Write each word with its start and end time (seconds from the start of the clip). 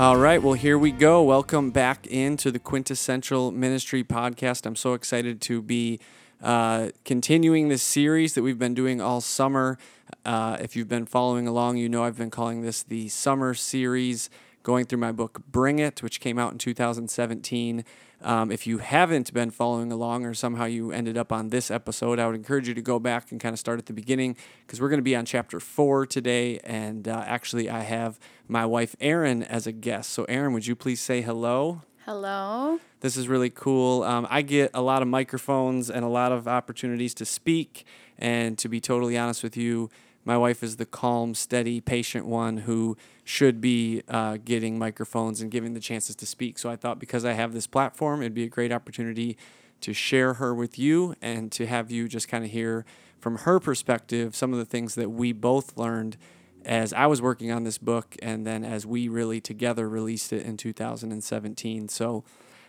All 0.00 0.16
right, 0.16 0.42
well, 0.42 0.54
here 0.54 0.78
we 0.78 0.92
go. 0.92 1.22
Welcome 1.22 1.72
back 1.72 2.06
into 2.06 2.50
the 2.50 2.58
Quintessential 2.58 3.50
Ministry 3.50 4.02
podcast. 4.02 4.64
I'm 4.64 4.74
so 4.74 4.94
excited 4.94 5.42
to 5.42 5.60
be 5.60 6.00
uh, 6.42 6.88
continuing 7.04 7.68
this 7.68 7.82
series 7.82 8.32
that 8.32 8.40
we've 8.40 8.58
been 8.58 8.72
doing 8.72 9.02
all 9.02 9.20
summer. 9.20 9.76
Uh, 10.24 10.56
if 10.58 10.74
you've 10.74 10.88
been 10.88 11.04
following 11.04 11.46
along, 11.46 11.76
you 11.76 11.90
know 11.90 12.02
I've 12.02 12.16
been 12.16 12.30
calling 12.30 12.62
this 12.62 12.82
the 12.82 13.10
summer 13.10 13.52
series, 13.52 14.30
going 14.62 14.84
through 14.84 14.98
my 14.98 15.12
book 15.12 15.40
Bring 15.50 15.78
It, 15.78 16.02
which 16.02 16.20
came 16.20 16.38
out 16.38 16.52
in 16.52 16.58
2017. 16.58 17.84
Um, 18.22 18.52
if 18.52 18.66
you 18.66 18.78
haven't 18.78 19.32
been 19.32 19.50
following 19.50 19.90
along 19.90 20.26
or 20.26 20.34
somehow 20.34 20.66
you 20.66 20.92
ended 20.92 21.16
up 21.16 21.32
on 21.32 21.48
this 21.48 21.70
episode, 21.70 22.18
I 22.18 22.26
would 22.26 22.36
encourage 22.36 22.68
you 22.68 22.74
to 22.74 22.82
go 22.82 22.98
back 22.98 23.32
and 23.32 23.40
kind 23.40 23.52
of 23.52 23.58
start 23.58 23.78
at 23.78 23.86
the 23.86 23.94
beginning 23.94 24.36
because 24.66 24.80
we're 24.80 24.90
going 24.90 24.98
to 24.98 25.02
be 25.02 25.16
on 25.16 25.24
chapter 25.24 25.58
four 25.58 26.04
today. 26.04 26.58
And 26.64 27.08
uh, 27.08 27.24
actually, 27.26 27.70
I 27.70 27.80
have 27.80 28.18
my 28.46 28.66
wife 28.66 28.94
Erin 29.00 29.42
as 29.42 29.66
a 29.66 29.72
guest. 29.72 30.10
So, 30.10 30.24
Erin, 30.24 30.52
would 30.52 30.66
you 30.66 30.76
please 30.76 31.00
say 31.00 31.22
hello? 31.22 31.82
Hello. 32.04 32.78
This 33.00 33.16
is 33.16 33.28
really 33.28 33.50
cool. 33.50 34.02
Um, 34.02 34.26
I 34.28 34.42
get 34.42 34.70
a 34.74 34.82
lot 34.82 35.00
of 35.00 35.08
microphones 35.08 35.88
and 35.88 36.04
a 36.04 36.08
lot 36.08 36.32
of 36.32 36.46
opportunities 36.46 37.14
to 37.14 37.24
speak. 37.24 37.86
And 38.18 38.58
to 38.58 38.68
be 38.68 38.80
totally 38.80 39.16
honest 39.16 39.42
with 39.42 39.56
you, 39.56 39.88
my 40.24 40.36
wife 40.36 40.62
is 40.62 40.76
the 40.76 40.86
calm, 40.86 41.34
steady, 41.34 41.80
patient 41.80 42.26
one 42.26 42.58
who 42.58 42.96
should 43.24 43.60
be 43.60 44.02
uh, 44.08 44.38
getting 44.44 44.78
microphones 44.78 45.40
and 45.40 45.50
giving 45.50 45.74
the 45.74 45.80
chances 45.80 46.14
to 46.16 46.26
speak. 46.26 46.58
So 46.58 46.70
I 46.70 46.76
thought 46.76 46.98
because 46.98 47.24
I 47.24 47.32
have 47.32 47.52
this 47.52 47.66
platform, 47.66 48.20
it'd 48.20 48.34
be 48.34 48.44
a 48.44 48.48
great 48.48 48.72
opportunity 48.72 49.36
to 49.80 49.92
share 49.94 50.34
her 50.34 50.54
with 50.54 50.78
you 50.78 51.14
and 51.22 51.50
to 51.52 51.66
have 51.66 51.90
you 51.90 52.06
just 52.06 52.28
kind 52.28 52.44
of 52.44 52.50
hear 52.50 52.84
from 53.18 53.38
her 53.38 53.58
perspective 53.60 54.36
some 54.36 54.52
of 54.52 54.58
the 54.58 54.64
things 54.64 54.94
that 54.94 55.10
we 55.10 55.32
both 55.32 55.76
learned 55.76 56.16
as 56.64 56.92
I 56.92 57.06
was 57.06 57.22
working 57.22 57.50
on 57.50 57.64
this 57.64 57.78
book 57.78 58.16
and 58.20 58.46
then 58.46 58.64
as 58.64 58.86
we 58.86 59.08
really 59.08 59.40
together 59.40 59.88
released 59.88 60.32
it 60.32 60.44
in 60.44 60.56
2017. 60.56 61.88
So 61.88 62.24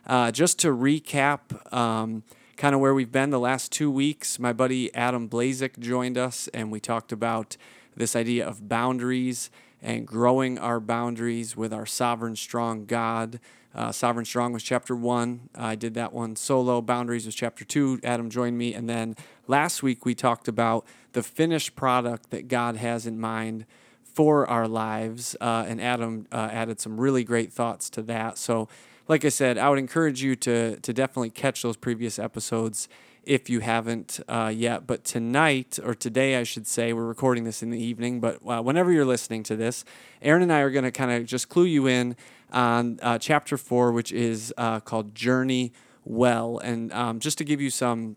uh, 0.08 0.32
just 0.32 0.60
to 0.60 0.70
recap, 0.70 1.74
um, 1.74 2.24
kind 2.62 2.76
of 2.76 2.80
where 2.80 2.94
we've 2.94 3.12
been 3.12 3.32
the 3.32 3.40
last 3.40 3.72
two 3.72 3.90
weeks. 3.90 4.38
My 4.38 4.54
buddy 4.54 4.94
Adam 4.94 5.28
Blazek 5.28 5.80
joined 5.80 6.16
us, 6.16 6.48
and 6.54 6.72
we 6.72 6.80
talked 6.80 7.12
about 7.12 7.58
this 7.96 8.16
idea 8.16 8.46
of 8.46 8.70
boundaries 8.70 9.50
and 9.82 10.06
growing 10.06 10.60
our 10.60 10.80
boundaries 10.80 11.58
with 11.58 11.74
our 11.74 11.88
sovereign, 11.88 12.36
strong 12.36 12.86
God. 12.86 13.40
Uh, 13.74 13.92
sovereign 13.92 14.26
Strong 14.26 14.54
was 14.54 14.62
chapter 14.62 14.96
one. 14.96 15.50
I 15.56 15.74
did 15.74 15.96
that 15.96 16.14
one 16.14 16.36
solo. 16.36 16.82
Boundaries 16.82 17.26
was 17.26 17.34
chapter 17.34 17.66
two. 17.66 18.00
Adam 18.04 18.30
joined 18.30 18.60
me. 18.60 18.76
And 18.76 18.88
then 18.88 19.16
last 19.48 19.82
week 19.82 20.06
we 20.06 20.14
talked 20.14 20.48
about 20.48 20.86
the 21.14 21.24
finished 21.24 21.76
product 21.76 22.30
that 22.30 22.48
God 22.48 22.76
has 22.76 23.08
in 23.08 23.20
mind 23.20 23.66
for 24.04 24.46
our 24.48 24.68
lives. 24.68 25.36
Uh, 25.42 25.66
and 25.68 25.82
Adam 25.82 26.28
uh, 26.32 26.50
added 26.52 26.80
some 26.80 27.02
really 27.02 27.24
great 27.24 27.52
thoughts 27.52 27.90
to 27.90 28.04
that. 28.04 28.38
So 28.38 28.68
like 29.12 29.26
I 29.26 29.30
said, 29.30 29.58
I 29.58 29.70
would 29.70 29.78
encourage 29.78 30.24
you 30.24 30.38
to 30.38 30.78
to 30.78 30.94
definitely 30.94 31.32
catch 31.32 31.64
those 31.64 31.76
previous 31.76 32.18
episodes 32.18 32.88
if 33.24 33.50
you 33.50 33.60
haven't 33.60 34.22
uh, 34.30 34.50
yet. 34.56 34.88
But 34.88 35.04
tonight, 35.04 35.78
or 35.84 35.94
today, 35.94 36.38
I 36.38 36.44
should 36.44 36.66
say, 36.66 36.94
we're 36.94 37.06
recording 37.06 37.44
this 37.44 37.62
in 37.62 37.72
the 37.72 37.78
evening, 37.78 38.22
but 38.22 38.40
uh, 38.48 38.62
whenever 38.62 38.90
you're 38.90 39.06
listening 39.06 39.44
to 39.44 39.58
this, 39.58 39.84
Erin 40.22 40.42
and 40.42 40.52
I 40.52 40.62
are 40.62 40.72
going 40.72 40.86
to 40.86 40.92
kind 40.92 41.12
of 41.12 41.26
just 41.26 41.50
clue 41.50 41.66
you 41.66 41.88
in 41.88 42.16
on 42.54 43.00
uh, 43.02 43.18
chapter 43.18 43.58
four, 43.58 43.92
which 43.92 44.14
is 44.14 44.54
uh, 44.58 44.80
called 44.80 45.14
Journey 45.14 45.74
Well. 46.06 46.60
And 46.60 46.94
um, 46.94 47.20
just 47.20 47.38
to 47.40 47.44
give 47.44 47.60
you 47.60 47.70
some 47.70 48.16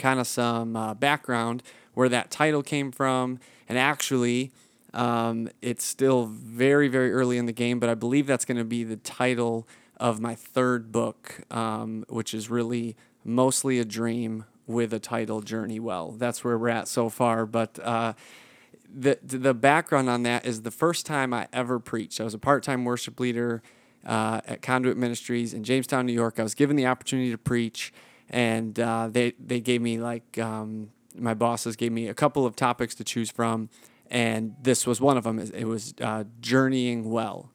kind 0.00 0.18
of 0.18 0.26
some 0.26 0.74
uh, 0.74 0.94
background 0.94 1.62
where 1.94 2.08
that 2.08 2.32
title 2.32 2.64
came 2.64 2.90
from, 2.90 3.38
and 3.68 3.78
actually, 3.78 4.50
um, 4.92 5.48
it's 5.62 5.84
still 5.84 6.26
very, 6.26 6.88
very 6.88 7.12
early 7.12 7.38
in 7.38 7.46
the 7.46 7.52
game, 7.52 7.78
but 7.78 7.88
I 7.88 7.94
believe 7.94 8.26
that's 8.26 8.44
going 8.44 8.58
to 8.58 8.64
be 8.64 8.82
the 8.82 8.96
title 8.96 9.68
of 10.00 10.18
my 10.18 10.34
third 10.34 10.90
book, 10.90 11.42
um, 11.50 12.04
which 12.08 12.34
is 12.34 12.50
really 12.50 12.96
mostly 13.22 13.78
a 13.78 13.84
dream 13.84 14.46
with 14.66 14.92
a 14.92 14.98
title, 14.98 15.42
Journey 15.42 15.78
Well. 15.78 16.12
That's 16.12 16.42
where 16.42 16.56
we're 16.56 16.70
at 16.70 16.88
so 16.88 17.08
far. 17.08 17.44
But 17.46 17.78
uh, 17.78 18.14
the 18.92 19.18
the 19.22 19.54
background 19.54 20.08
on 20.08 20.22
that 20.24 20.46
is 20.46 20.62
the 20.62 20.70
first 20.70 21.06
time 21.06 21.34
I 21.34 21.46
ever 21.52 21.78
preached. 21.78 22.20
I 22.20 22.24
was 22.24 22.34
a 22.34 22.38
part 22.38 22.62
time 22.62 22.84
worship 22.84 23.20
leader 23.20 23.62
uh, 24.06 24.40
at 24.46 24.62
Conduit 24.62 24.96
Ministries 24.96 25.52
in 25.52 25.62
Jamestown, 25.62 26.06
New 26.06 26.12
York. 26.12 26.40
I 26.40 26.42
was 26.42 26.54
given 26.54 26.76
the 26.76 26.86
opportunity 26.86 27.30
to 27.30 27.38
preach, 27.38 27.92
and 28.30 28.80
uh, 28.80 29.08
they 29.10 29.34
they 29.38 29.60
gave 29.60 29.82
me 29.82 29.98
like 29.98 30.38
um, 30.38 30.90
my 31.14 31.34
bosses 31.34 31.76
gave 31.76 31.92
me 31.92 32.08
a 32.08 32.14
couple 32.14 32.46
of 32.46 32.56
topics 32.56 32.94
to 32.96 33.04
choose 33.04 33.30
from, 33.30 33.68
and 34.10 34.54
this 34.62 34.86
was 34.86 35.00
one 35.00 35.18
of 35.18 35.24
them. 35.24 35.38
It 35.38 35.66
was 35.66 35.94
uh, 36.00 36.24
journeying 36.40 37.10
well 37.10 37.50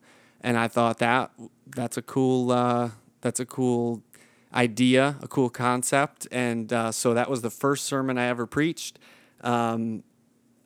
and 0.46 0.60
I 0.60 0.68
thought 0.68 1.00
that 1.00 1.32
that's 1.68 1.98
a 1.98 2.02
cool 2.02 2.52
uh, 2.52 2.92
that's 3.22 3.40
a 3.40 3.46
cool 3.46 4.04
idea, 4.54 5.18
a 5.22 5.28
cool 5.28 5.50
concept, 5.50 6.28
and 6.32 6.72
uh, 6.72 6.92
so 6.92 7.14
that 7.14 7.30
was 7.30 7.42
the 7.42 7.50
first 7.50 7.86
sermon 7.86 8.18
I 8.18 8.28
ever 8.28 8.46
preached. 8.46 9.00
Um, 9.42 10.04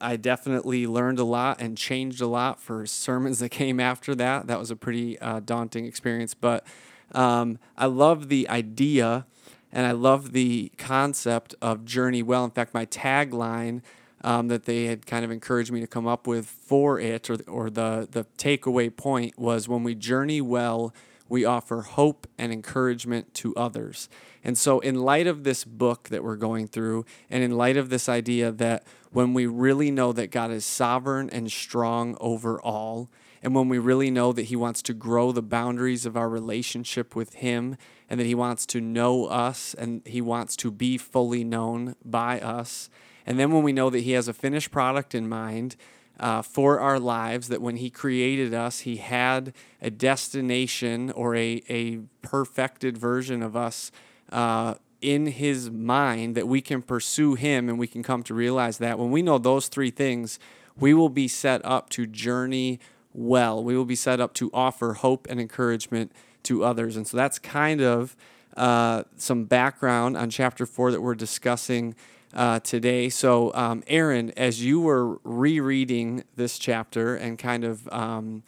I 0.01 0.15
definitely 0.15 0.87
learned 0.87 1.19
a 1.19 1.23
lot 1.23 1.61
and 1.61 1.77
changed 1.77 2.21
a 2.21 2.27
lot 2.27 2.61
for 2.61 2.85
sermons 2.85 3.39
that 3.39 3.49
came 3.49 3.79
after 3.79 4.15
that. 4.15 4.47
That 4.47 4.59
was 4.59 4.71
a 4.71 4.75
pretty 4.75 5.19
uh, 5.19 5.41
daunting 5.41 5.85
experience, 5.85 6.33
but 6.33 6.65
um, 7.13 7.59
I 7.77 7.87
love 7.87 8.29
the 8.29 8.47
idea 8.49 9.25
and 9.71 9.85
I 9.85 9.91
love 9.91 10.31
the 10.31 10.71
concept 10.77 11.53
of 11.61 11.85
journey 11.85 12.23
well. 12.23 12.43
In 12.43 12.51
fact, 12.51 12.73
my 12.73 12.85
tagline 12.85 13.81
um, 14.21 14.47
that 14.49 14.65
they 14.65 14.85
had 14.85 15.05
kind 15.05 15.23
of 15.23 15.31
encouraged 15.31 15.71
me 15.71 15.79
to 15.79 15.87
come 15.87 16.07
up 16.07 16.27
with 16.27 16.45
for 16.45 16.99
it, 16.99 17.29
or, 17.29 17.37
or 17.47 17.69
the, 17.69 18.07
the 18.09 18.25
takeaway 18.37 18.95
point 18.95 19.37
was 19.37 19.67
when 19.67 19.83
we 19.83 19.95
journey 19.95 20.41
well, 20.41 20.93
we 21.29 21.45
offer 21.45 21.81
hope 21.81 22.27
and 22.37 22.51
encouragement 22.51 23.33
to 23.35 23.55
others. 23.55 24.09
And 24.43 24.57
so, 24.57 24.79
in 24.79 24.95
light 24.95 25.27
of 25.27 25.43
this 25.43 25.63
book 25.63 26.09
that 26.09 26.23
we're 26.23 26.35
going 26.35 26.67
through, 26.67 27.05
and 27.29 27.43
in 27.43 27.51
light 27.51 27.77
of 27.77 27.89
this 27.89 28.09
idea 28.09 28.51
that 28.53 28.85
when 29.11 29.33
we 29.33 29.45
really 29.45 29.91
know 29.91 30.11
that 30.13 30.31
God 30.31 30.51
is 30.51 30.65
sovereign 30.65 31.29
and 31.29 31.51
strong 31.51 32.17
over 32.19 32.59
all, 32.61 33.09
and 33.43 33.55
when 33.55 33.69
we 33.69 33.77
really 33.77 34.11
know 34.11 34.33
that 34.33 34.43
He 34.43 34.55
wants 34.55 34.81
to 34.83 34.93
grow 34.93 35.31
the 35.31 35.41
boundaries 35.41 36.05
of 36.05 36.17
our 36.17 36.29
relationship 36.29 37.15
with 37.15 37.35
Him, 37.35 37.77
and 38.09 38.19
that 38.19 38.25
He 38.25 38.35
wants 38.35 38.65
to 38.67 38.81
know 38.81 39.25
us, 39.25 39.73
and 39.73 40.01
He 40.05 40.21
wants 40.21 40.55
to 40.57 40.71
be 40.71 40.97
fully 40.97 41.43
known 41.43 41.95
by 42.03 42.39
us, 42.39 42.89
and 43.29 43.39
then 43.39 43.51
when 43.51 43.61
we 43.61 43.71
know 43.71 43.91
that 43.91 43.99
He 43.99 44.13
has 44.13 44.27
a 44.27 44.33
finished 44.33 44.71
product 44.71 45.13
in 45.13 45.29
mind 45.29 45.75
uh, 46.19 46.41
for 46.41 46.79
our 46.79 46.99
lives, 46.99 47.47
that 47.47 47.61
when 47.61 47.77
He 47.77 47.91
created 47.91 48.55
us, 48.55 48.79
He 48.79 48.97
had 48.97 49.53
a 49.81 49.91
destination 49.91 51.11
or 51.11 51.35
a, 51.35 51.61
a 51.69 51.99
perfected 52.23 52.97
version 52.97 53.43
of 53.43 53.55
us 53.55 53.91
uh, 54.31 54.73
in 54.99 55.27
His 55.27 55.69
mind, 55.69 56.33
that 56.35 56.47
we 56.47 56.59
can 56.59 56.81
pursue 56.81 57.35
Him 57.35 57.69
and 57.69 57.77
we 57.77 57.85
can 57.87 58.01
come 58.01 58.23
to 58.23 58.33
realize 58.33 58.79
that. 58.79 58.97
When 58.97 59.11
we 59.11 59.21
know 59.21 59.37
those 59.37 59.67
three 59.67 59.91
things, 59.91 60.39
we 60.75 60.95
will 60.95 61.09
be 61.09 61.27
set 61.27 61.63
up 61.63 61.89
to 61.91 62.07
journey 62.07 62.79
well. 63.13 63.63
We 63.63 63.77
will 63.77 63.85
be 63.85 63.95
set 63.95 64.19
up 64.19 64.33
to 64.35 64.49
offer 64.53 64.93
hope 64.93 65.27
and 65.29 65.39
encouragement 65.39 66.13
to 66.43 66.63
others. 66.63 66.95
And 66.95 67.05
so 67.05 67.15
that's 67.15 67.37
kind 67.37 67.79
of 67.79 68.15
uh, 68.57 69.03
some 69.15 69.45
background 69.45 70.17
on 70.17 70.31
chapter 70.31 70.65
four 70.65 70.91
that 70.91 71.01
we're 71.01 71.15
discussing 71.15 71.95
uh, 72.33 72.59
today. 72.59 73.09
So, 73.09 73.53
um, 73.53 73.83
Erin, 73.87 74.31
as 74.37 74.63
you 74.63 74.79
were 74.79 75.19
rereading 75.23 76.23
this 76.35 76.59
chapter 76.59 77.15
and 77.15 77.37
kind 77.37 77.63
of, 77.63 77.87
um, 77.91 78.43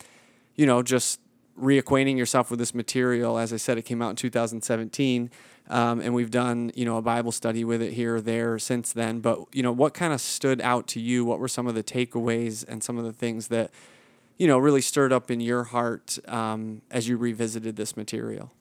you 0.55 0.65
know, 0.65 0.83
just 0.83 1.19
reacquainting 1.59 2.17
yourself 2.17 2.49
with 2.49 2.59
this 2.59 2.73
material, 2.73 3.37
as 3.37 3.53
I 3.53 3.57
said, 3.57 3.77
it 3.77 3.83
came 3.83 4.01
out 4.01 4.11
in 4.11 4.15
2017. 4.15 5.31
Um, 5.69 6.01
and 6.01 6.13
we've 6.13 6.31
done, 6.31 6.71
you 6.75 6.83
know, 6.85 6.97
a 6.97 7.01
Bible 7.01 7.31
study 7.31 7.63
with 7.63 7.81
it 7.81 7.93
here 7.93 8.17
or 8.17 8.21
there 8.21 8.59
since 8.59 8.91
then. 8.91 9.19
But, 9.19 9.39
you 9.53 9.63
know, 9.63 9.71
what 9.71 9.93
kind 9.93 10.11
of 10.11 10.19
stood 10.19 10.59
out 10.61 10.87
to 10.89 10.99
you? 10.99 11.23
What 11.23 11.39
were 11.39 11.47
some 11.47 11.65
of 11.65 11.75
the 11.75 11.83
takeaways 11.83 12.65
and 12.67 12.83
some 12.83 12.97
of 12.97 13.05
the 13.05 13.13
things 13.13 13.47
that, 13.47 13.71
you 14.37 14.47
know, 14.47 14.57
really 14.57 14.81
stirred 14.81 15.13
up 15.13 15.31
in 15.31 15.39
your 15.39 15.65
heart 15.65 16.19
um, 16.27 16.81
as 16.91 17.07
you 17.07 17.15
revisited 17.15 17.77
this 17.77 17.95
material? 17.95 18.51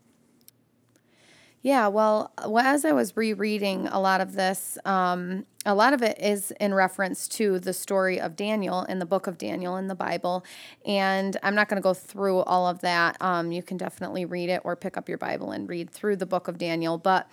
Yeah, 1.62 1.89
well, 1.89 2.33
as 2.59 2.87
I 2.87 2.93
was 2.93 3.17
rereading 3.19 3.87
a 3.89 4.01
lot 4.01 4.23
of 4.23 4.33
this, 4.33 4.79
um, 4.87 5.45
a 5.67 5.75
lot 5.75 5.93
of 5.93 6.01
it 6.03 6.19
is 6.19 6.53
in 6.59 6.73
reference 6.73 7.29
to 7.29 7.59
the 7.59 7.75
story 7.75 8.19
of 8.19 8.35
Daniel 8.35 8.85
in 8.85 8.99
the 8.99 9.05
book 9.05 9.27
of 9.27 9.37
Daniel 9.37 9.77
in 9.77 9.87
the 9.87 9.95
Bible. 9.95 10.43
And 10.87 11.37
I'm 11.43 11.55
not 11.55 11.69
going 11.69 11.77
to 11.77 11.83
go 11.83 11.93
through 11.93 12.39
all 12.41 12.67
of 12.67 12.81
that. 12.81 13.19
Um, 13.21 13.53
you 13.53 13.62
can 13.62 13.77
definitely 13.77 14.25
read 14.25 14.49
it 14.49 14.62
or 14.65 14.75
pick 14.75 14.97
up 14.97 15.07
your 15.07 15.19
Bible 15.19 15.51
and 15.51 15.69
read 15.69 15.91
through 15.91 16.17
the 16.17 16.25
book 16.25 16.49
of 16.49 16.57
Daniel. 16.57 16.97
But 16.97 17.29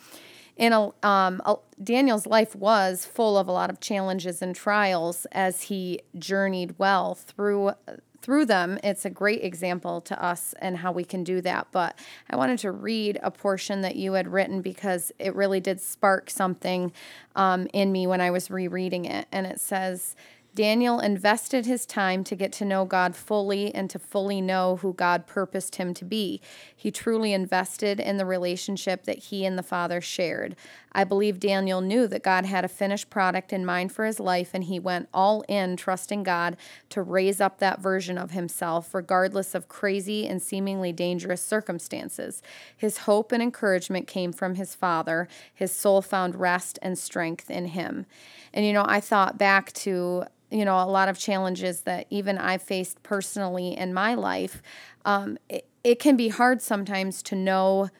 in 0.58 0.72
a, 0.72 0.90
um, 1.06 1.40
a, 1.46 1.56
Daniel's 1.82 2.26
life 2.26 2.54
was 2.54 3.06
full 3.06 3.38
of 3.38 3.48
a 3.48 3.52
lot 3.52 3.70
of 3.70 3.80
challenges 3.80 4.42
and 4.42 4.54
trials 4.54 5.26
as 5.32 5.62
he 5.62 6.00
journeyed 6.18 6.74
well 6.78 7.14
through 7.14 7.72
through 8.20 8.44
them, 8.44 8.78
it's 8.82 9.04
a 9.04 9.10
great 9.10 9.42
example 9.44 10.00
to 10.00 10.22
us 10.22 10.54
and 10.60 10.78
how 10.78 10.92
we 10.92 11.04
can 11.04 11.24
do 11.24 11.40
that. 11.40 11.68
But 11.70 11.98
I 12.28 12.36
wanted 12.36 12.58
to 12.58 12.72
read 12.72 13.18
a 13.22 13.30
portion 13.30 13.80
that 13.82 13.96
you 13.96 14.14
had 14.14 14.28
written 14.28 14.60
because 14.60 15.12
it 15.18 15.34
really 15.34 15.60
did 15.60 15.80
spark 15.80 16.28
something 16.28 16.92
um, 17.36 17.68
in 17.72 17.92
me 17.92 18.06
when 18.06 18.20
I 18.20 18.30
was 18.30 18.50
rereading 18.50 19.04
it. 19.04 19.28
And 19.30 19.46
it 19.46 19.60
says, 19.60 20.16
Daniel 20.58 20.98
invested 20.98 21.66
his 21.66 21.86
time 21.86 22.24
to 22.24 22.34
get 22.34 22.50
to 22.50 22.64
know 22.64 22.84
God 22.84 23.14
fully 23.14 23.72
and 23.72 23.88
to 23.90 23.98
fully 24.00 24.40
know 24.40 24.74
who 24.82 24.92
God 24.92 25.24
purposed 25.24 25.76
him 25.76 25.94
to 25.94 26.04
be. 26.04 26.40
He 26.74 26.90
truly 26.90 27.32
invested 27.32 28.00
in 28.00 28.16
the 28.16 28.26
relationship 28.26 29.04
that 29.04 29.18
he 29.18 29.44
and 29.44 29.56
the 29.56 29.62
Father 29.62 30.00
shared. 30.00 30.56
I 30.90 31.04
believe 31.04 31.38
Daniel 31.38 31.80
knew 31.80 32.08
that 32.08 32.24
God 32.24 32.44
had 32.44 32.64
a 32.64 32.68
finished 32.68 33.08
product 33.08 33.52
in 33.52 33.64
mind 33.64 33.92
for 33.92 34.04
his 34.04 34.18
life, 34.18 34.50
and 34.52 34.64
he 34.64 34.80
went 34.80 35.08
all 35.14 35.42
in, 35.42 35.76
trusting 35.76 36.24
God 36.24 36.56
to 36.88 37.02
raise 37.02 37.40
up 37.40 37.60
that 37.60 37.78
version 37.78 38.18
of 38.18 38.32
himself, 38.32 38.92
regardless 38.92 39.54
of 39.54 39.68
crazy 39.68 40.26
and 40.26 40.42
seemingly 40.42 40.90
dangerous 40.90 41.40
circumstances. 41.40 42.42
His 42.76 42.98
hope 42.98 43.30
and 43.30 43.40
encouragement 43.40 44.08
came 44.08 44.32
from 44.32 44.56
his 44.56 44.74
Father. 44.74 45.28
His 45.54 45.72
soul 45.72 46.02
found 46.02 46.34
rest 46.34 46.80
and 46.82 46.98
strength 46.98 47.48
in 47.48 47.66
him. 47.66 48.06
And, 48.52 48.66
you 48.66 48.72
know, 48.72 48.86
I 48.88 48.98
thought 48.98 49.38
back 49.38 49.72
to 49.74 50.24
you 50.50 50.64
know, 50.64 50.82
a 50.82 50.86
lot 50.86 51.08
of 51.08 51.18
challenges 51.18 51.82
that 51.82 52.06
even 52.10 52.38
I've 52.38 52.62
faced 52.62 53.02
personally 53.02 53.76
in 53.76 53.92
my 53.92 54.14
life. 54.14 54.62
Um, 55.04 55.38
it, 55.48 55.66
it 55.84 55.98
can 55.98 56.16
be 56.16 56.28
hard 56.28 56.62
sometimes 56.62 57.22
to 57.24 57.34
know 57.34 57.90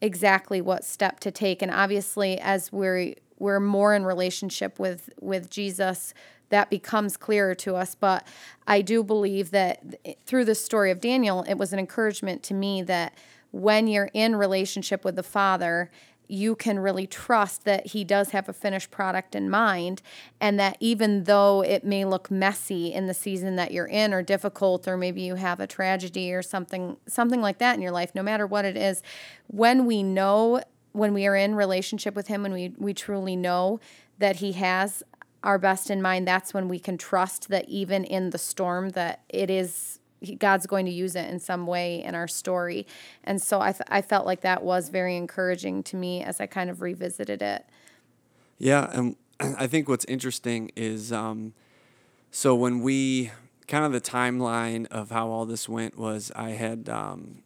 exactly 0.00 0.60
what 0.60 0.84
step 0.84 1.20
to 1.20 1.30
take. 1.30 1.62
And 1.62 1.70
obviously, 1.70 2.38
as 2.38 2.72
we're 2.72 3.14
we're 3.38 3.60
more 3.60 3.94
in 3.94 4.04
relationship 4.04 4.78
with 4.78 5.10
with 5.20 5.50
Jesus, 5.50 6.14
that 6.50 6.70
becomes 6.70 7.16
clearer 7.16 7.54
to 7.56 7.76
us. 7.76 7.94
But 7.94 8.26
I 8.66 8.82
do 8.82 9.02
believe 9.02 9.50
that 9.50 9.82
through 10.26 10.44
the 10.44 10.54
story 10.54 10.90
of 10.90 11.00
Daniel, 11.00 11.44
it 11.48 11.54
was 11.54 11.72
an 11.72 11.78
encouragement 11.78 12.42
to 12.44 12.54
me 12.54 12.82
that 12.82 13.14
when 13.52 13.86
you're 13.88 14.10
in 14.14 14.36
relationship 14.36 15.04
with 15.04 15.16
the 15.16 15.22
Father 15.22 15.90
you 16.30 16.54
can 16.54 16.78
really 16.78 17.06
trust 17.06 17.64
that 17.64 17.88
he 17.88 18.04
does 18.04 18.30
have 18.30 18.48
a 18.48 18.52
finished 18.52 18.90
product 18.90 19.34
in 19.34 19.50
mind 19.50 20.00
and 20.40 20.58
that 20.58 20.76
even 20.80 21.24
though 21.24 21.62
it 21.62 21.84
may 21.84 22.04
look 22.04 22.30
messy 22.30 22.92
in 22.92 23.06
the 23.06 23.14
season 23.14 23.56
that 23.56 23.72
you're 23.72 23.86
in 23.86 24.14
or 24.14 24.22
difficult 24.22 24.86
or 24.86 24.96
maybe 24.96 25.22
you 25.22 25.34
have 25.34 25.60
a 25.60 25.66
tragedy 25.66 26.32
or 26.32 26.42
something 26.42 26.96
something 27.06 27.40
like 27.40 27.58
that 27.58 27.74
in 27.74 27.82
your 27.82 27.90
life 27.90 28.14
no 28.14 28.22
matter 28.22 28.46
what 28.46 28.64
it 28.64 28.76
is 28.76 29.02
when 29.48 29.86
we 29.86 30.02
know 30.02 30.62
when 30.92 31.14
we 31.14 31.26
are 31.26 31.36
in 31.36 31.54
relationship 31.54 32.14
with 32.14 32.28
him 32.28 32.44
and 32.44 32.52
we 32.52 32.74
we 32.76 32.92
truly 32.92 33.36
know 33.36 33.80
that 34.18 34.36
he 34.36 34.52
has 34.52 35.02
our 35.42 35.58
best 35.58 35.90
in 35.90 36.02
mind 36.02 36.28
that's 36.28 36.52
when 36.52 36.68
we 36.68 36.78
can 36.78 36.98
trust 36.98 37.48
that 37.48 37.68
even 37.68 38.04
in 38.04 38.30
the 38.30 38.38
storm 38.38 38.90
that 38.90 39.22
it 39.28 39.50
is 39.50 39.99
God's 40.38 40.66
going 40.66 40.86
to 40.86 40.92
use 40.92 41.16
it 41.16 41.28
in 41.30 41.38
some 41.38 41.66
way 41.66 42.02
in 42.02 42.14
our 42.14 42.28
story. 42.28 42.86
And 43.24 43.40
so 43.40 43.60
I, 43.60 44.02
felt 44.02 44.26
like 44.26 44.42
that 44.42 44.62
was 44.62 44.88
very 44.88 45.16
encouraging 45.16 45.82
to 45.84 45.96
me 45.96 46.22
as 46.22 46.40
I 46.40 46.46
kind 46.46 46.68
of 46.68 46.82
revisited 46.82 47.42
it. 47.42 47.64
Yeah. 48.58 48.90
And 48.92 49.16
I 49.40 49.66
think 49.66 49.88
what's 49.88 50.04
interesting 50.06 50.70
is 50.76 51.12
um, 51.12 51.54
so 52.30 52.54
when 52.54 52.82
we 52.82 53.30
kind 53.66 53.84
of 53.84 53.92
the 53.92 54.00
timeline 54.00 54.86
of 54.88 55.10
how 55.10 55.28
all 55.28 55.46
this 55.46 55.68
went 55.68 55.96
was 55.98 56.32
I 56.34 56.50
had. 56.50 56.88
Um, 56.88 57.42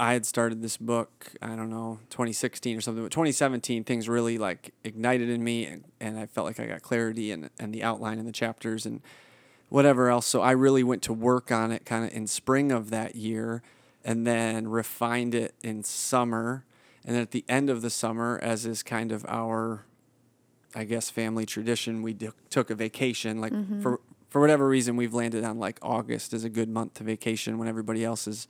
I 0.00 0.14
had 0.14 0.24
started 0.24 0.62
this 0.62 0.78
book, 0.78 1.34
I 1.42 1.48
don't 1.48 1.68
know, 1.68 1.98
2016 2.08 2.74
or 2.74 2.80
something, 2.80 3.04
but 3.04 3.12
2017, 3.12 3.84
things 3.84 4.08
really 4.08 4.38
like 4.38 4.72
ignited 4.82 5.28
in 5.28 5.44
me 5.44 5.66
and, 5.66 5.84
and 6.00 6.18
I 6.18 6.24
felt 6.24 6.46
like 6.46 6.58
I 6.58 6.64
got 6.64 6.80
clarity 6.80 7.30
and, 7.30 7.50
and 7.58 7.70
the 7.74 7.82
outline 7.82 8.18
in 8.18 8.24
the 8.24 8.32
chapters. 8.32 8.86
And 8.86 9.02
whatever 9.70 10.10
else. 10.10 10.26
So 10.26 10.42
I 10.42 10.50
really 10.50 10.84
went 10.84 11.00
to 11.02 11.12
work 11.14 11.50
on 11.50 11.72
it 11.72 11.86
kind 11.86 12.04
of 12.04 12.12
in 12.12 12.26
spring 12.26 12.70
of 12.70 12.90
that 12.90 13.14
year 13.14 13.62
and 14.04 14.26
then 14.26 14.68
refined 14.68 15.34
it 15.34 15.54
in 15.62 15.82
summer. 15.82 16.64
And 17.04 17.14
then 17.14 17.22
at 17.22 17.30
the 17.30 17.44
end 17.48 17.70
of 17.70 17.80
the 17.80 17.88
summer, 17.88 18.38
as 18.42 18.66
is 18.66 18.82
kind 18.82 19.10
of 19.12 19.24
our, 19.26 19.86
I 20.74 20.84
guess, 20.84 21.08
family 21.08 21.46
tradition, 21.46 22.02
we 22.02 22.12
d- 22.12 22.30
took 22.50 22.68
a 22.68 22.74
vacation. 22.74 23.40
Like 23.40 23.52
mm-hmm. 23.52 23.80
for 23.80 24.00
for 24.28 24.40
whatever 24.40 24.68
reason, 24.68 24.94
we've 24.96 25.14
landed 25.14 25.42
on 25.44 25.58
like 25.58 25.78
August 25.82 26.32
is 26.34 26.44
a 26.44 26.48
good 26.48 26.68
month 26.68 26.94
to 26.94 27.04
vacation 27.04 27.58
when 27.58 27.66
everybody 27.66 28.04
else 28.04 28.28
is 28.28 28.46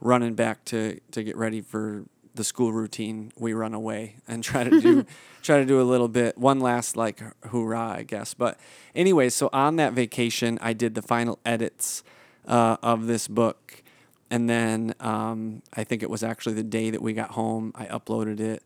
running 0.00 0.34
back 0.34 0.64
to 0.66 0.98
to 1.12 1.22
get 1.22 1.36
ready 1.36 1.60
for 1.60 2.04
the 2.34 2.44
school 2.44 2.72
routine, 2.72 3.32
we 3.38 3.52
run 3.52 3.74
away 3.74 4.16
and 4.26 4.42
try 4.42 4.64
to 4.64 4.80
do 4.80 5.06
try 5.42 5.58
to 5.58 5.64
do 5.64 5.80
a 5.80 5.84
little 5.84 6.08
bit 6.08 6.36
one 6.36 6.60
last 6.60 6.96
like 6.96 7.22
hoorah, 7.46 7.96
I 7.98 8.02
guess. 8.02 8.34
But 8.34 8.58
anyway, 8.94 9.28
so 9.28 9.50
on 9.52 9.76
that 9.76 9.92
vacation, 9.92 10.58
I 10.60 10.72
did 10.72 10.94
the 10.94 11.02
final 11.02 11.38
edits 11.44 12.02
uh, 12.46 12.76
of 12.82 13.06
this 13.06 13.28
book, 13.28 13.82
and 14.30 14.48
then 14.48 14.94
um, 15.00 15.62
I 15.74 15.84
think 15.84 16.02
it 16.02 16.10
was 16.10 16.22
actually 16.22 16.54
the 16.54 16.64
day 16.64 16.90
that 16.90 17.02
we 17.02 17.12
got 17.12 17.32
home, 17.32 17.72
I 17.74 17.86
uploaded 17.86 18.40
it 18.40 18.62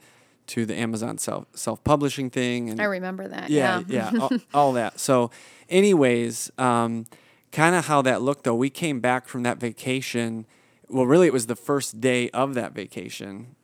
to 0.49 0.65
the 0.65 0.75
Amazon 0.75 1.19
self 1.19 1.47
self 1.55 1.85
publishing 1.85 2.31
thing. 2.31 2.71
And 2.71 2.81
I 2.81 2.85
remember 2.85 3.29
that. 3.29 3.51
Yeah, 3.51 3.83
yeah, 3.87 4.11
yeah 4.13 4.21
all, 4.21 4.31
all, 4.55 4.73
that. 4.73 4.99
So, 4.99 5.31
anyways, 5.69 6.51
um, 6.59 7.07
kind 7.53 7.75
of 7.75 7.87
how 7.87 8.03
that 8.03 8.23
looked 8.23 8.45
though. 8.45 8.55
We 8.55 8.71
came 8.71 9.01
back 9.01 9.29
from 9.29 9.43
that 9.43 9.59
vacation. 9.59 10.47
Well, 10.89 11.07
really, 11.07 11.27
it 11.27 11.35
was 11.35 11.47
the 11.47 11.57
first 11.57 12.01
day 12.01 12.31
of 12.31 12.55
that 12.55 12.73
vacation 12.73 13.57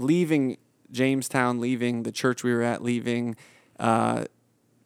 leaving 0.00 0.56
Jamestown, 0.90 1.60
leaving 1.60 2.02
the 2.02 2.12
church 2.12 2.42
we 2.42 2.52
were 2.52 2.62
at, 2.62 2.82
leaving, 2.82 3.36
uh, 3.78 4.24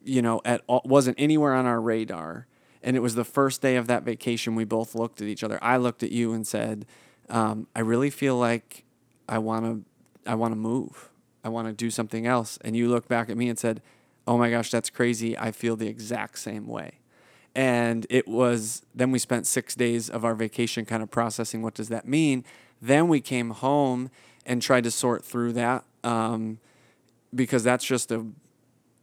you 0.02 0.20
know, 0.20 0.40
at 0.44 0.62
all, 0.66 0.82
wasn't 0.84 1.18
anywhere 1.18 1.54
on 1.54 1.66
our 1.66 1.80
radar. 1.80 2.46
And 2.82 2.96
it 2.96 3.00
was 3.00 3.14
the 3.14 3.24
first 3.24 3.62
day 3.62 3.76
of 3.76 3.86
that 3.86 4.02
vacation. 4.02 4.54
We 4.54 4.64
both 4.64 4.94
looked 4.94 5.22
at 5.22 5.28
each 5.28 5.42
other. 5.42 5.58
I 5.62 5.78
looked 5.78 6.02
at 6.02 6.12
you 6.12 6.34
and 6.34 6.46
said, 6.46 6.84
um, 7.30 7.66
"I 7.74 7.80
really 7.80 8.10
feel 8.10 8.36
like 8.36 8.84
I 9.26 9.38
want 9.38 9.64
to, 9.64 10.30
I 10.30 10.34
want 10.34 10.52
to 10.52 10.56
move. 10.56 11.10
I 11.42 11.48
want 11.48 11.66
to 11.68 11.72
do 11.72 11.90
something 11.90 12.26
else." 12.26 12.58
And 12.62 12.76
you 12.76 12.88
looked 12.88 13.08
back 13.08 13.30
at 13.30 13.38
me 13.38 13.48
and 13.48 13.58
said, 13.58 13.80
"Oh 14.26 14.36
my 14.36 14.50
gosh, 14.50 14.70
that's 14.70 14.90
crazy. 14.90 15.38
I 15.38 15.50
feel 15.50 15.76
the 15.76 15.88
exact 15.88 16.38
same 16.38 16.66
way." 16.66 16.98
And 17.54 18.06
it 18.10 18.28
was 18.28 18.82
then 18.94 19.10
we 19.12 19.18
spent 19.18 19.46
six 19.46 19.74
days 19.74 20.10
of 20.10 20.24
our 20.24 20.34
vacation 20.34 20.84
kind 20.84 21.02
of 21.02 21.10
processing 21.10 21.62
what 21.62 21.72
does 21.72 21.88
that 21.88 22.06
mean. 22.06 22.44
Then 22.82 23.08
we 23.08 23.20
came 23.20 23.50
home 23.50 24.10
and 24.46 24.60
tried 24.60 24.84
to 24.84 24.90
sort 24.90 25.24
through 25.24 25.52
that 25.54 25.84
um, 26.02 26.58
because 27.34 27.64
that's 27.64 27.84
just 27.84 28.12
a 28.12 28.24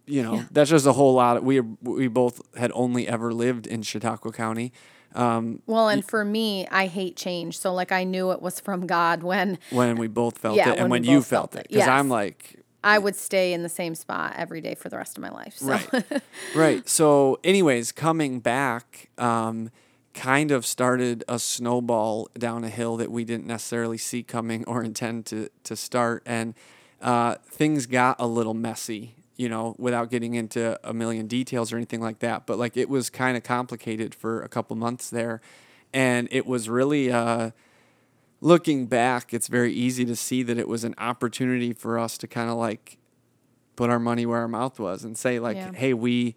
you 0.06 0.24
know 0.24 0.36
yeah. 0.36 0.46
that's 0.52 0.70
just 0.70 0.86
a 0.86 0.94
whole 0.94 1.14
lot. 1.14 1.38
Of, 1.38 1.44
we 1.44 1.60
we 1.60 2.08
both 2.08 2.42
had 2.56 2.72
only 2.74 3.08
ever 3.08 3.34
lived 3.34 3.68
in 3.68 3.82
Chautauqua 3.82 4.32
County. 4.32 4.72
Um, 5.14 5.62
well 5.66 5.90
and 5.90 6.06
for 6.06 6.24
me 6.24 6.68
I 6.68 6.88
hate 6.88 7.18
change. 7.18 7.58
So 7.60 7.74
like 7.74 7.92
I 7.92 8.04
knew 8.04 8.32
it 8.32 8.42
was 8.42 8.60
from 8.60 8.88
God 8.88 9.24
when 9.24 9.60
when 9.70 9.98
we 9.98 10.08
both 10.08 10.38
felt 10.38 10.56
yeah, 10.56 10.70
it 10.70 10.80
and 10.80 10.90
when, 10.90 11.02
when 11.02 11.04
you 11.04 11.22
felt, 11.22 11.52
felt 11.52 11.56
it. 11.56 11.68
because 11.68 11.80
yes. 11.80 11.90
I'm 11.90 12.10
like 12.10 12.58
I 12.84 12.98
would 12.98 13.16
stay 13.16 13.54
in 13.54 13.62
the 13.62 13.70
same 13.70 13.94
spot 13.94 14.34
every 14.38 14.62
day 14.62 14.74
for 14.74 14.90
the 14.90 14.98
rest 14.98 15.18
of 15.18 15.22
my 15.22 15.30
life 15.30 15.58
so. 15.58 15.68
right. 15.68 16.22
Right. 16.56 16.90
So 16.90 17.40
anyways 17.44 17.92
coming 17.92 18.40
back 18.40 19.10
um, 19.18 19.70
kind 20.14 20.52
of 20.52 20.66
started 20.66 21.24
a 21.28 21.40
snowball 21.40 22.30
down 22.38 22.64
a 22.64 22.70
hill 22.70 22.98
that 22.98 23.12
we 23.12 23.24
didn't 23.24 23.48
necessarily 23.48 23.98
see 23.98 24.24
coming 24.24 24.64
or 24.66 24.84
intend 24.84 25.26
to, 25.28 25.50
to 25.64 25.76
start. 25.76 26.24
And 26.26 26.54
uh, 27.02 27.36
things 27.46 27.86
got 27.86 28.18
a 28.20 28.28
little 28.28 28.54
messy, 28.54 29.16
you 29.38 29.50
know, 29.50 29.76
without 29.78 30.10
getting 30.10 30.34
into 30.34 30.80
a 30.84 30.94
million 30.94 31.28
details 31.28 31.72
or 31.72 31.78
anything 31.78 32.02
like 32.02 32.20
that. 32.20 32.46
But 32.46 32.60
like 32.60 32.78
it 32.78 32.90
was 32.90 33.10
kind 33.10 33.38
of 33.38 33.44
complicated 33.44 34.14
for 34.14 34.42
a 34.42 34.50
couple 34.50 34.76
months 34.76 35.10
there. 35.10 35.42
And 35.94 36.28
it 36.32 36.46
was 36.46 36.70
really, 36.70 37.12
uh, 37.12 37.52
looking 38.42 38.88
back, 38.88 39.34
it's 39.34 39.48
very 39.48 39.72
easy 39.72 40.04
to 40.06 40.16
see 40.16 40.44
that 40.44 40.58
it 40.58 40.68
was 40.68 40.84
an 40.84 40.96
opportunity 40.98 41.74
for 41.74 42.00
us 42.00 42.18
to 42.18 42.28
kind 42.28 42.50
of 42.50 42.58
like 42.58 42.98
put 43.76 43.90
our 43.90 44.00
money 44.00 44.26
where 44.26 44.40
our 44.40 44.48
mouth 44.48 44.80
was 44.80 45.04
and 45.04 45.18
say, 45.18 45.40
like, 45.40 45.56
yeah. 45.56 45.72
hey, 45.74 45.94
we, 45.94 46.36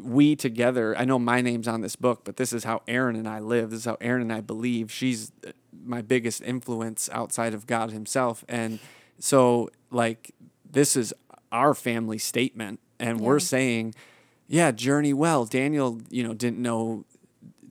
we 0.00 0.36
together, 0.36 0.96
I 0.96 1.04
know 1.04 1.18
my 1.18 1.40
name's 1.40 1.68
on 1.68 1.80
this 1.80 1.96
book, 1.96 2.22
but 2.24 2.36
this 2.36 2.52
is 2.52 2.64
how 2.64 2.82
Erin 2.88 3.16
and 3.16 3.28
I 3.28 3.40
live. 3.40 3.70
This 3.70 3.80
is 3.80 3.84
how 3.84 3.96
Erin 4.00 4.22
and 4.22 4.32
I 4.32 4.40
believe. 4.40 4.90
She's 4.90 5.32
my 5.84 6.02
biggest 6.02 6.42
influence 6.42 7.08
outside 7.12 7.54
of 7.54 7.66
God 7.66 7.90
Himself. 7.90 8.44
And 8.48 8.78
so, 9.18 9.70
like, 9.90 10.34
this 10.70 10.96
is 10.96 11.12
our 11.52 11.74
family 11.74 12.18
statement. 12.18 12.80
And 12.98 13.20
yeah. 13.20 13.26
we're 13.26 13.40
saying, 13.40 13.94
yeah, 14.46 14.70
journey 14.70 15.12
well. 15.12 15.44
Daniel, 15.44 16.00
you 16.10 16.22
know, 16.22 16.34
didn't 16.34 16.58
know, 16.58 17.04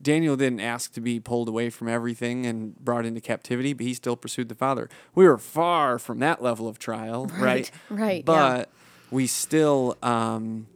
Daniel 0.00 0.36
didn't 0.36 0.60
ask 0.60 0.92
to 0.94 1.00
be 1.00 1.20
pulled 1.20 1.48
away 1.48 1.70
from 1.70 1.88
everything 1.88 2.46
and 2.46 2.76
brought 2.76 3.04
into 3.04 3.20
captivity, 3.20 3.72
but 3.72 3.84
he 3.84 3.94
still 3.94 4.16
pursued 4.16 4.48
the 4.48 4.54
Father. 4.54 4.88
We 5.14 5.26
were 5.26 5.38
far 5.38 5.98
from 5.98 6.20
that 6.20 6.42
level 6.42 6.68
of 6.68 6.78
trial, 6.78 7.26
right? 7.38 7.70
Right. 7.90 8.00
right 8.00 8.24
but 8.24 8.58
yeah. 8.58 8.64
we 9.10 9.26
still, 9.26 9.96
um, 10.02 10.66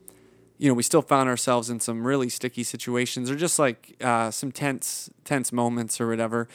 you 0.64 0.70
know, 0.70 0.74
we 0.74 0.82
still 0.82 1.02
found 1.02 1.28
ourselves 1.28 1.68
in 1.68 1.78
some 1.78 2.06
really 2.06 2.30
sticky 2.30 2.62
situations 2.62 3.30
or 3.30 3.36
just 3.36 3.58
like 3.58 3.96
uh, 4.02 4.30
some 4.30 4.50
tense, 4.50 5.10
tense 5.22 5.52
moments 5.52 6.00
or 6.00 6.08
whatever. 6.08 6.48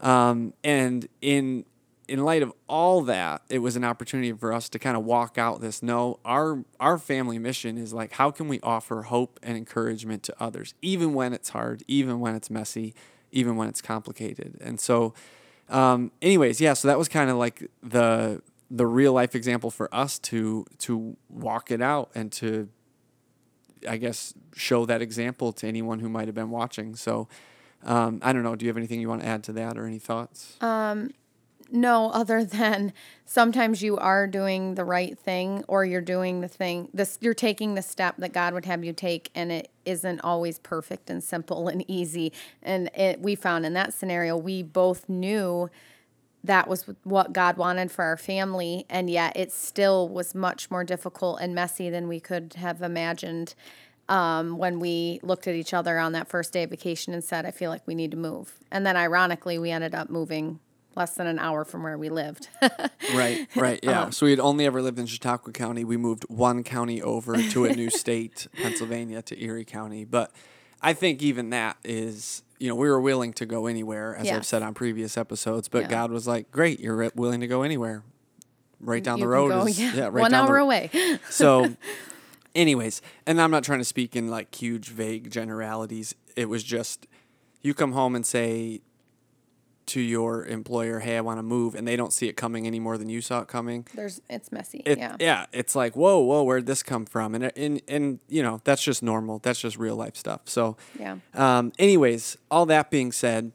Um, 0.00 0.54
and 0.64 1.06
in 1.20 1.66
in 2.08 2.24
light 2.24 2.42
of 2.42 2.54
all 2.70 3.02
that, 3.02 3.42
it 3.50 3.58
was 3.58 3.76
an 3.76 3.84
opportunity 3.84 4.32
for 4.32 4.54
us 4.54 4.70
to 4.70 4.78
kind 4.78 4.96
of 4.96 5.04
walk 5.04 5.36
out 5.36 5.60
this. 5.60 5.82
No, 5.82 6.20
our 6.24 6.64
our 6.80 6.96
family 6.96 7.38
mission 7.38 7.76
is 7.76 7.92
like, 7.92 8.12
how 8.12 8.30
can 8.30 8.48
we 8.48 8.60
offer 8.60 9.02
hope 9.02 9.38
and 9.42 9.58
encouragement 9.58 10.22
to 10.22 10.34
others, 10.40 10.72
even 10.80 11.12
when 11.12 11.34
it's 11.34 11.50
hard, 11.50 11.82
even 11.86 12.18
when 12.18 12.34
it's 12.34 12.48
messy, 12.48 12.94
even 13.30 13.56
when 13.56 13.68
it's 13.68 13.82
complicated. 13.82 14.56
And 14.62 14.80
so, 14.80 15.12
um, 15.68 16.12
anyways, 16.22 16.62
yeah. 16.62 16.72
So 16.72 16.88
that 16.88 16.96
was 16.96 17.08
kind 17.08 17.28
of 17.28 17.36
like 17.36 17.70
the 17.82 18.40
the 18.70 18.86
real 18.86 19.12
life 19.12 19.34
example 19.34 19.70
for 19.70 19.94
us 19.94 20.18
to 20.30 20.64
to 20.78 21.18
walk 21.28 21.70
it 21.70 21.82
out 21.82 22.10
and 22.14 22.32
to 22.32 22.70
I 23.88 23.96
guess, 23.96 24.34
show 24.54 24.86
that 24.86 25.02
example 25.02 25.52
to 25.54 25.66
anyone 25.66 26.00
who 26.00 26.08
might 26.08 26.28
have 26.28 26.34
been 26.34 26.50
watching. 26.50 26.96
So, 26.96 27.28
um, 27.84 28.20
I 28.22 28.32
don't 28.32 28.42
know. 28.42 28.56
Do 28.56 28.64
you 28.66 28.70
have 28.70 28.76
anything 28.76 29.00
you 29.00 29.08
want 29.08 29.22
to 29.22 29.28
add 29.28 29.44
to 29.44 29.52
that 29.54 29.78
or 29.78 29.86
any 29.86 29.98
thoughts? 29.98 30.56
No, 31.72 32.10
other 32.10 32.44
than 32.46 32.92
sometimes 33.24 33.82
you 33.82 33.96
are 33.96 34.26
doing 34.26 34.74
the 34.74 34.84
right 34.84 35.18
thing 35.18 35.64
or 35.68 35.84
you're 35.84 36.00
doing 36.00 36.40
the 36.40 36.48
thing 36.48 36.88
this 36.92 37.18
you're 37.20 37.34
taking 37.34 37.74
the 37.74 37.82
step 37.82 38.16
that 38.18 38.32
God 38.32 38.54
would 38.54 38.64
have 38.64 38.84
you 38.84 38.92
take 38.92 39.30
and 39.34 39.52
it 39.52 39.70
isn't 39.84 40.20
always 40.22 40.58
perfect 40.58 41.10
and 41.10 41.22
simple 41.22 41.68
and 41.68 41.88
easy. 41.88 42.32
And 42.62 42.90
it 42.94 43.20
we 43.20 43.34
found 43.34 43.64
in 43.66 43.74
that 43.74 43.94
scenario 43.94 44.36
we 44.36 44.62
both 44.62 45.08
knew 45.08 45.70
that 46.42 46.68
was 46.68 46.86
what 47.04 47.32
God 47.32 47.56
wanted 47.56 47.90
for 47.90 48.04
our 48.04 48.16
family 48.16 48.86
and 48.88 49.10
yet 49.10 49.36
it 49.36 49.52
still 49.52 50.08
was 50.08 50.34
much 50.34 50.70
more 50.70 50.84
difficult 50.84 51.40
and 51.40 51.54
messy 51.54 51.90
than 51.90 52.08
we 52.08 52.20
could 52.20 52.54
have 52.54 52.82
imagined. 52.82 53.54
Um, 54.08 54.58
when 54.58 54.80
we 54.80 55.20
looked 55.22 55.46
at 55.46 55.54
each 55.54 55.72
other 55.72 55.96
on 55.96 56.10
that 56.12 56.26
first 56.26 56.52
day 56.52 56.64
of 56.64 56.70
vacation 56.70 57.14
and 57.14 57.22
said, 57.22 57.46
I 57.46 57.52
feel 57.52 57.70
like 57.70 57.86
we 57.86 57.94
need 57.94 58.10
to 58.10 58.16
move. 58.16 58.54
And 58.72 58.84
then 58.84 58.96
ironically, 58.96 59.56
we 59.56 59.70
ended 59.70 59.94
up 59.94 60.10
moving 60.10 60.58
less 60.96 61.14
than 61.14 61.26
an 61.26 61.38
hour 61.38 61.64
from 61.64 61.82
where 61.82 61.96
we 61.96 62.08
lived. 62.08 62.48
Right, 63.14 63.48
right, 63.56 63.80
yeah. 63.82 64.10
so 64.10 64.26
we 64.26 64.30
had 64.30 64.38
only 64.38 64.66
ever 64.66 64.80
lived 64.80 64.98
in 64.98 65.06
Chautauqua 65.06 65.52
County. 65.52 65.82
We 65.82 65.96
moved 65.96 66.24
one 66.28 66.62
county 66.62 67.02
over 67.02 67.36
to 67.42 67.64
a 67.64 67.74
new 67.74 67.90
state, 67.90 68.46
Pennsylvania, 68.62 69.20
to 69.22 69.42
Erie 69.42 69.64
County. 69.64 70.04
But 70.04 70.30
I 70.80 70.92
think 70.92 71.20
even 71.20 71.50
that 71.50 71.76
is, 71.82 72.44
you 72.60 72.68
know, 72.68 72.74
we 72.74 72.88
were 72.88 73.00
willing 73.00 73.32
to 73.34 73.46
go 73.46 73.66
anywhere, 73.66 74.14
as 74.14 74.28
I've 74.30 74.46
said 74.46 74.62
on 74.62 74.74
previous 74.74 75.16
episodes. 75.16 75.68
But 75.68 75.82
Yeah. 75.84 75.88
God 75.88 76.12
was 76.12 76.28
like, 76.28 76.50
"Great, 76.52 76.78
you're 76.78 77.10
willing 77.14 77.40
to 77.40 77.46
go 77.48 77.62
anywhere." 77.62 78.04
Right 78.82 79.02
down 79.02 79.18
You 79.18 79.24
the 79.24 79.28
road 79.28 79.48
go, 79.48 79.66
is 79.66 79.78
yeah, 79.78 80.04
right 80.04 80.12
one 80.12 80.30
down 80.30 80.46
hour 80.48 80.56
the, 80.56 80.62
away. 80.62 81.18
so, 81.30 81.74
anyways, 82.54 83.02
and 83.26 83.40
I'm 83.40 83.50
not 83.50 83.64
trying 83.64 83.80
to 83.80 83.84
speak 83.84 84.14
in 84.16 84.28
like 84.28 84.54
huge, 84.54 84.88
vague 84.88 85.30
generalities. 85.30 86.14
It 86.36 86.48
was 86.48 86.62
just 86.62 87.06
you 87.62 87.74
come 87.74 87.92
home 87.92 88.14
and 88.14 88.24
say 88.24 88.80
to 89.90 90.00
your 90.00 90.46
employer, 90.46 91.00
"Hey, 91.00 91.16
I 91.16 91.20
want 91.20 91.38
to 91.38 91.42
move," 91.42 91.74
and 91.74 91.86
they 91.86 91.96
don't 91.96 92.12
see 92.12 92.28
it 92.28 92.36
coming 92.36 92.66
any 92.66 92.78
more 92.78 92.96
than 92.96 93.08
you 93.08 93.20
saw 93.20 93.40
it 93.40 93.48
coming. 93.48 93.86
There's 93.94 94.20
it's 94.28 94.52
messy. 94.52 94.82
It, 94.86 94.98
yeah. 94.98 95.46
it's 95.52 95.74
like 95.74 95.96
whoa, 95.96 96.18
whoa, 96.20 96.42
where'd 96.42 96.66
this 96.66 96.82
come 96.82 97.06
from? 97.06 97.34
And 97.34 97.52
and 97.56 97.82
and 97.88 98.20
you 98.28 98.42
know 98.42 98.60
that's 98.64 98.82
just 98.82 99.02
normal. 99.02 99.40
That's 99.40 99.60
just 99.60 99.76
real 99.76 99.96
life 99.96 100.16
stuff. 100.16 100.42
So, 100.44 100.76
Yeah. 100.98 101.16
Um, 101.34 101.72
anyways, 101.78 102.36
all 102.50 102.66
that 102.66 102.90
being 102.90 103.12
said, 103.12 103.52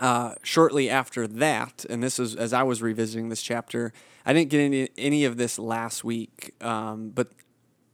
uh, 0.00 0.34
shortly 0.42 0.88
after 0.88 1.26
that, 1.26 1.84
and 1.90 2.02
this 2.02 2.18
is 2.18 2.36
as 2.36 2.52
I 2.52 2.62
was 2.62 2.80
revisiting 2.80 3.28
this 3.28 3.42
chapter, 3.42 3.92
I 4.24 4.32
didn't 4.32 4.50
get 4.50 4.60
any 4.60 4.88
any 4.96 5.24
of 5.24 5.36
this 5.36 5.58
last 5.58 6.04
week, 6.04 6.54
um, 6.60 7.10
but 7.10 7.28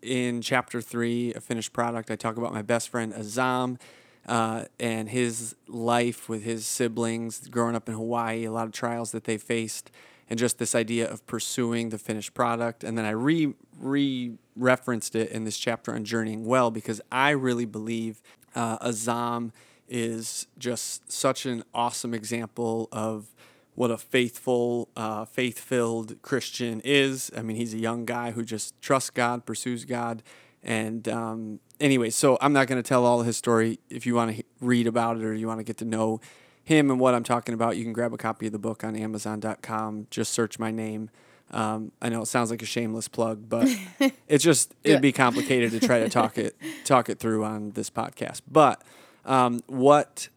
in 0.02 0.42
chapter 0.42 0.80
three, 0.80 1.32
a 1.34 1.40
finished 1.40 1.72
product, 1.72 2.10
I 2.10 2.16
talk 2.16 2.36
about 2.36 2.52
my 2.52 2.62
best 2.62 2.88
friend 2.88 3.12
Azam. 3.12 3.78
Uh, 4.26 4.64
and 4.80 5.08
his 5.08 5.54
life 5.68 6.28
with 6.28 6.42
his 6.42 6.66
siblings 6.66 7.46
growing 7.48 7.76
up 7.76 7.88
in 7.88 7.94
Hawaii, 7.94 8.44
a 8.44 8.50
lot 8.50 8.66
of 8.66 8.72
trials 8.72 9.12
that 9.12 9.24
they 9.24 9.38
faced, 9.38 9.90
and 10.28 10.38
just 10.38 10.58
this 10.58 10.74
idea 10.74 11.08
of 11.08 11.24
pursuing 11.26 11.90
the 11.90 11.98
finished 11.98 12.34
product. 12.34 12.82
And 12.82 12.98
then 12.98 13.04
I 13.04 13.10
re 13.10 13.54
re 13.78 14.32
referenced 14.56 15.14
it 15.14 15.30
in 15.30 15.44
this 15.44 15.58
chapter 15.58 15.94
on 15.94 16.04
journeying 16.04 16.44
well 16.44 16.70
because 16.70 17.00
I 17.12 17.30
really 17.30 17.66
believe 17.66 18.22
uh, 18.54 18.78
Azam 18.78 19.52
is 19.88 20.46
just 20.58 21.12
such 21.12 21.46
an 21.46 21.62
awesome 21.74 22.14
example 22.14 22.88
of 22.90 23.26
what 23.74 23.90
a 23.90 23.98
faithful, 23.98 24.88
uh, 24.96 25.26
faith 25.26 25.58
filled 25.58 26.20
Christian 26.22 26.80
is. 26.82 27.30
I 27.36 27.42
mean, 27.42 27.56
he's 27.56 27.74
a 27.74 27.78
young 27.78 28.06
guy 28.06 28.30
who 28.30 28.42
just 28.42 28.80
trusts 28.80 29.10
God, 29.10 29.44
pursues 29.44 29.84
God. 29.84 30.22
And 30.66 31.08
um, 31.08 31.60
anyway, 31.80 32.10
so 32.10 32.36
I'm 32.40 32.52
not 32.52 32.66
going 32.66 32.82
to 32.82 32.86
tell 32.86 33.06
all 33.06 33.22
his 33.22 33.36
story. 33.36 33.78
If 33.88 34.04
you 34.04 34.16
want 34.16 34.36
to 34.36 34.42
read 34.60 34.86
about 34.86 35.16
it 35.16 35.24
or 35.24 35.32
you 35.32 35.46
want 35.46 35.60
to 35.60 35.64
get 35.64 35.78
to 35.78 35.84
know 35.84 36.20
him 36.64 36.90
and 36.90 36.98
what 36.98 37.14
I'm 37.14 37.22
talking 37.22 37.54
about, 37.54 37.76
you 37.76 37.84
can 37.84 37.92
grab 37.92 38.12
a 38.12 38.16
copy 38.18 38.46
of 38.46 38.52
the 38.52 38.58
book 38.58 38.82
on 38.82 38.96
Amazon.com. 38.96 40.08
Just 40.10 40.32
search 40.32 40.58
my 40.58 40.72
name. 40.72 41.08
Um, 41.52 41.92
I 42.02 42.08
know 42.08 42.22
it 42.22 42.26
sounds 42.26 42.50
like 42.50 42.62
a 42.62 42.66
shameless 42.66 43.06
plug, 43.06 43.48
but 43.48 43.68
it's 44.28 44.42
just 44.42 44.74
it'd 44.82 45.00
be 45.00 45.12
complicated 45.12 45.70
to 45.70 45.80
try 45.80 46.00
to 46.00 46.08
talk 46.08 46.36
it 46.36 46.56
talk 46.84 47.08
it 47.08 47.20
through 47.20 47.44
on 47.44 47.70
this 47.70 47.88
podcast. 47.88 48.40
But 48.50 48.82
um, 49.24 49.60
what 49.68 50.28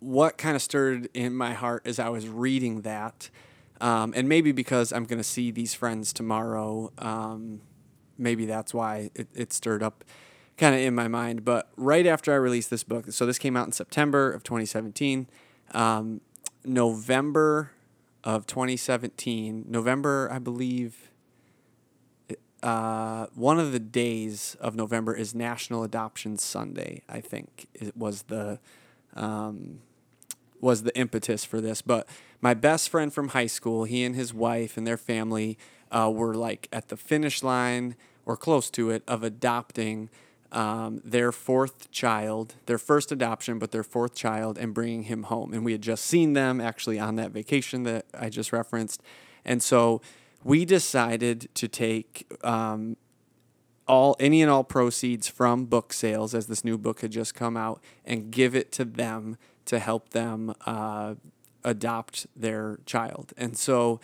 what 0.00 0.36
kind 0.36 0.54
of 0.54 0.60
stirred 0.60 1.08
in 1.14 1.34
my 1.34 1.54
heart 1.54 1.86
as 1.86 1.98
I 1.98 2.10
was 2.10 2.28
reading 2.28 2.82
that, 2.82 3.30
um, 3.80 4.12
and 4.14 4.28
maybe 4.28 4.52
because 4.52 4.92
I'm 4.92 5.04
going 5.04 5.18
to 5.18 5.24
see 5.24 5.50
these 5.50 5.72
friends 5.72 6.12
tomorrow, 6.12 6.92
um, 6.98 7.62
maybe 8.18 8.46
that's 8.46 8.74
why 8.74 9.10
it, 9.14 9.28
it 9.34 9.52
stirred 9.52 9.82
up 9.82 10.04
kind 10.56 10.74
of 10.74 10.80
in 10.80 10.94
my 10.94 11.08
mind. 11.08 11.44
But 11.44 11.70
right 11.76 12.06
after 12.06 12.32
I 12.32 12.36
released 12.36 12.70
this 12.70 12.84
book, 12.84 13.10
so 13.10 13.26
this 13.26 13.38
came 13.38 13.56
out 13.56 13.66
in 13.66 13.72
September 13.72 14.32
of 14.32 14.42
2017, 14.42 15.28
um, 15.72 16.20
November 16.64 17.72
of 18.24 18.46
2017, 18.46 19.66
November, 19.68 20.28
I 20.32 20.38
believe. 20.38 21.10
Uh, 22.62 23.26
one 23.34 23.60
of 23.60 23.70
the 23.70 23.78
days 23.78 24.56
of 24.60 24.74
November 24.74 25.14
is 25.14 25.34
National 25.34 25.84
Adoption 25.84 26.36
Sunday. 26.36 27.02
I 27.08 27.20
think 27.20 27.68
it 27.74 27.96
was 27.96 28.22
the 28.22 28.58
um, 29.14 29.80
was 30.60 30.82
the 30.82 30.96
impetus 30.96 31.44
for 31.44 31.60
this. 31.60 31.82
But 31.82 32.08
my 32.40 32.54
best 32.54 32.88
friend 32.88 33.12
from 33.12 33.28
high 33.28 33.46
school, 33.46 33.84
he 33.84 34.04
and 34.04 34.16
his 34.16 34.34
wife 34.34 34.76
and 34.76 34.86
their 34.86 34.96
family 34.96 35.58
uh, 35.90 36.10
were 36.12 36.34
like 36.34 36.68
at 36.72 36.88
the 36.88 36.96
finish 36.96 37.42
line 37.42 37.96
or 38.24 38.36
close 38.36 38.70
to 38.70 38.90
it 38.90 39.02
of 39.06 39.22
adopting 39.22 40.10
um, 40.52 41.00
their 41.04 41.32
fourth 41.32 41.90
child, 41.90 42.54
their 42.66 42.78
first 42.78 43.12
adoption, 43.12 43.58
but 43.58 43.72
their 43.72 43.82
fourth 43.82 44.14
child, 44.14 44.58
and 44.58 44.72
bringing 44.72 45.04
him 45.04 45.24
home. 45.24 45.52
And 45.52 45.64
we 45.64 45.72
had 45.72 45.82
just 45.82 46.04
seen 46.04 46.32
them 46.32 46.60
actually 46.60 46.98
on 46.98 47.16
that 47.16 47.30
vacation 47.30 47.82
that 47.84 48.06
I 48.18 48.28
just 48.30 48.52
referenced. 48.52 49.02
And 49.44 49.62
so 49.62 50.00
we 50.44 50.64
decided 50.64 51.48
to 51.54 51.68
take 51.68 52.32
um, 52.42 52.96
all 53.86 54.16
any 54.18 54.42
and 54.42 54.50
all 54.50 54.64
proceeds 54.64 55.28
from 55.28 55.66
book 55.66 55.92
sales 55.92 56.34
as 56.34 56.46
this 56.46 56.64
new 56.64 56.78
book 56.78 57.00
had 57.00 57.12
just 57.12 57.34
come 57.34 57.56
out 57.56 57.82
and 58.04 58.30
give 58.30 58.54
it 58.54 58.72
to 58.72 58.84
them 58.84 59.36
to 59.64 59.78
help 59.78 60.10
them 60.10 60.54
uh, 60.64 61.14
adopt 61.64 62.26
their 62.36 62.78
child 62.86 63.32
and 63.36 63.56
so 63.56 64.00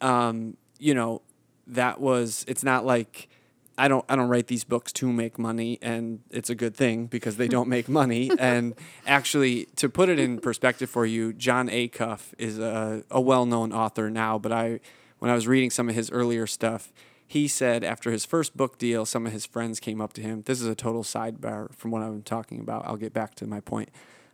um, 0.00 0.56
you 0.78 0.94
know 0.94 1.22
that 1.66 2.00
was 2.00 2.44
it's 2.48 2.64
not 2.64 2.84
like 2.84 3.28
I 3.76 3.88
don't 3.88 4.04
I 4.08 4.16
don't 4.16 4.28
write 4.28 4.46
these 4.46 4.64
books 4.64 4.92
to 4.94 5.12
make 5.12 5.38
money 5.38 5.78
and 5.82 6.20
it's 6.30 6.50
a 6.50 6.54
good 6.54 6.76
thing 6.76 7.06
because 7.06 7.36
they 7.36 7.48
don't 7.48 7.68
make 7.68 7.88
money. 7.88 8.30
And 8.38 8.74
actually 9.06 9.66
to 9.76 9.88
put 9.88 10.08
it 10.08 10.18
in 10.18 10.38
perspective 10.38 10.90
for 10.90 11.06
you 11.06 11.32
Jon 11.32 11.68
Acuff 11.68 12.34
is 12.38 12.58
a, 12.58 13.04
a 13.10 13.20
well-known 13.20 13.72
author 13.72 14.10
now 14.10 14.38
but 14.38 14.52
I 14.52 14.80
when 15.18 15.30
I 15.30 15.34
was 15.34 15.46
reading 15.46 15.70
some 15.70 15.88
of 15.88 15.94
his 15.94 16.10
earlier 16.10 16.46
stuff 16.46 16.92
he 17.26 17.48
said 17.48 17.82
after 17.82 18.10
his 18.10 18.24
first 18.24 18.56
book 18.56 18.78
deal 18.78 19.06
some 19.06 19.26
of 19.26 19.32
his 19.32 19.46
friends 19.46 19.80
came 19.80 20.00
up 20.00 20.12
to 20.14 20.20
him. 20.20 20.42
This 20.46 20.60
is 20.60 20.66
a 20.66 20.74
total 20.74 21.02
sidebar 21.02 21.74
from 21.74 21.90
what 21.90 22.02
I'm 22.02 22.22
talking 22.22 22.60
about. 22.60 22.86
I'll 22.86 22.96
get 22.96 23.12
back 23.12 23.34
to 23.36 23.46
my 23.46 23.60
point. 23.60 23.88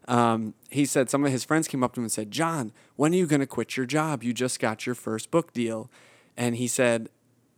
Um, 0.08 0.54
he 0.70 0.86
said 0.86 1.08
some 1.08 1.24
of 1.24 1.30
his 1.30 1.44
friends 1.44 1.68
came 1.68 1.84
up 1.84 1.94
to 1.94 2.00
him 2.00 2.04
and 2.04 2.12
said 2.12 2.30
Jon 2.30 2.72
when 2.96 3.12
are 3.12 3.16
you 3.16 3.26
going 3.26 3.40
to 3.40 3.46
quit 3.46 3.76
your 3.76 3.86
job? 3.86 4.24
You 4.24 4.32
just 4.32 4.58
got 4.58 4.86
your 4.86 4.94
first 4.94 5.30
book 5.30 5.52
deal 5.52 5.90
and 6.36 6.56
he 6.56 6.66
said 6.66 7.08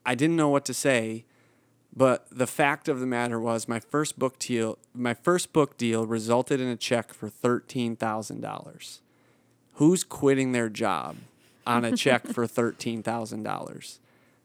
I 0.05 0.15
didn't 0.15 0.37
know 0.37 0.49
what 0.49 0.65
to 0.67 0.75
say 0.75 1.25
but 1.95 2.27
the 2.31 2.47
fact 2.47 2.89
of 2.89 3.01
the 3.01 3.07
matter 3.07 3.39
was, 3.39 3.69
my 3.69 3.79
first 3.79 4.19
book 4.19 4.39
deal, 4.39 4.79
my 4.95 5.13
first 5.13 5.53
book 5.53 5.77
deal 5.77 6.07
resulted 6.07 6.59
in 6.59 6.69
a 6.69 6.77
check 6.77 7.13
for 7.13 7.29
thirteen 7.29 7.97
thousand 7.97 8.41
dollars. 8.41 9.03
Who's 9.75 10.03
quitting 10.03 10.53
their 10.53 10.71
job 10.71 11.17
on 11.67 11.85
a 11.85 11.95
check 11.95 12.27
for 12.27 12.47
thirteen 12.47 13.03
thousand 13.03 13.43
dollars? 13.43 14.01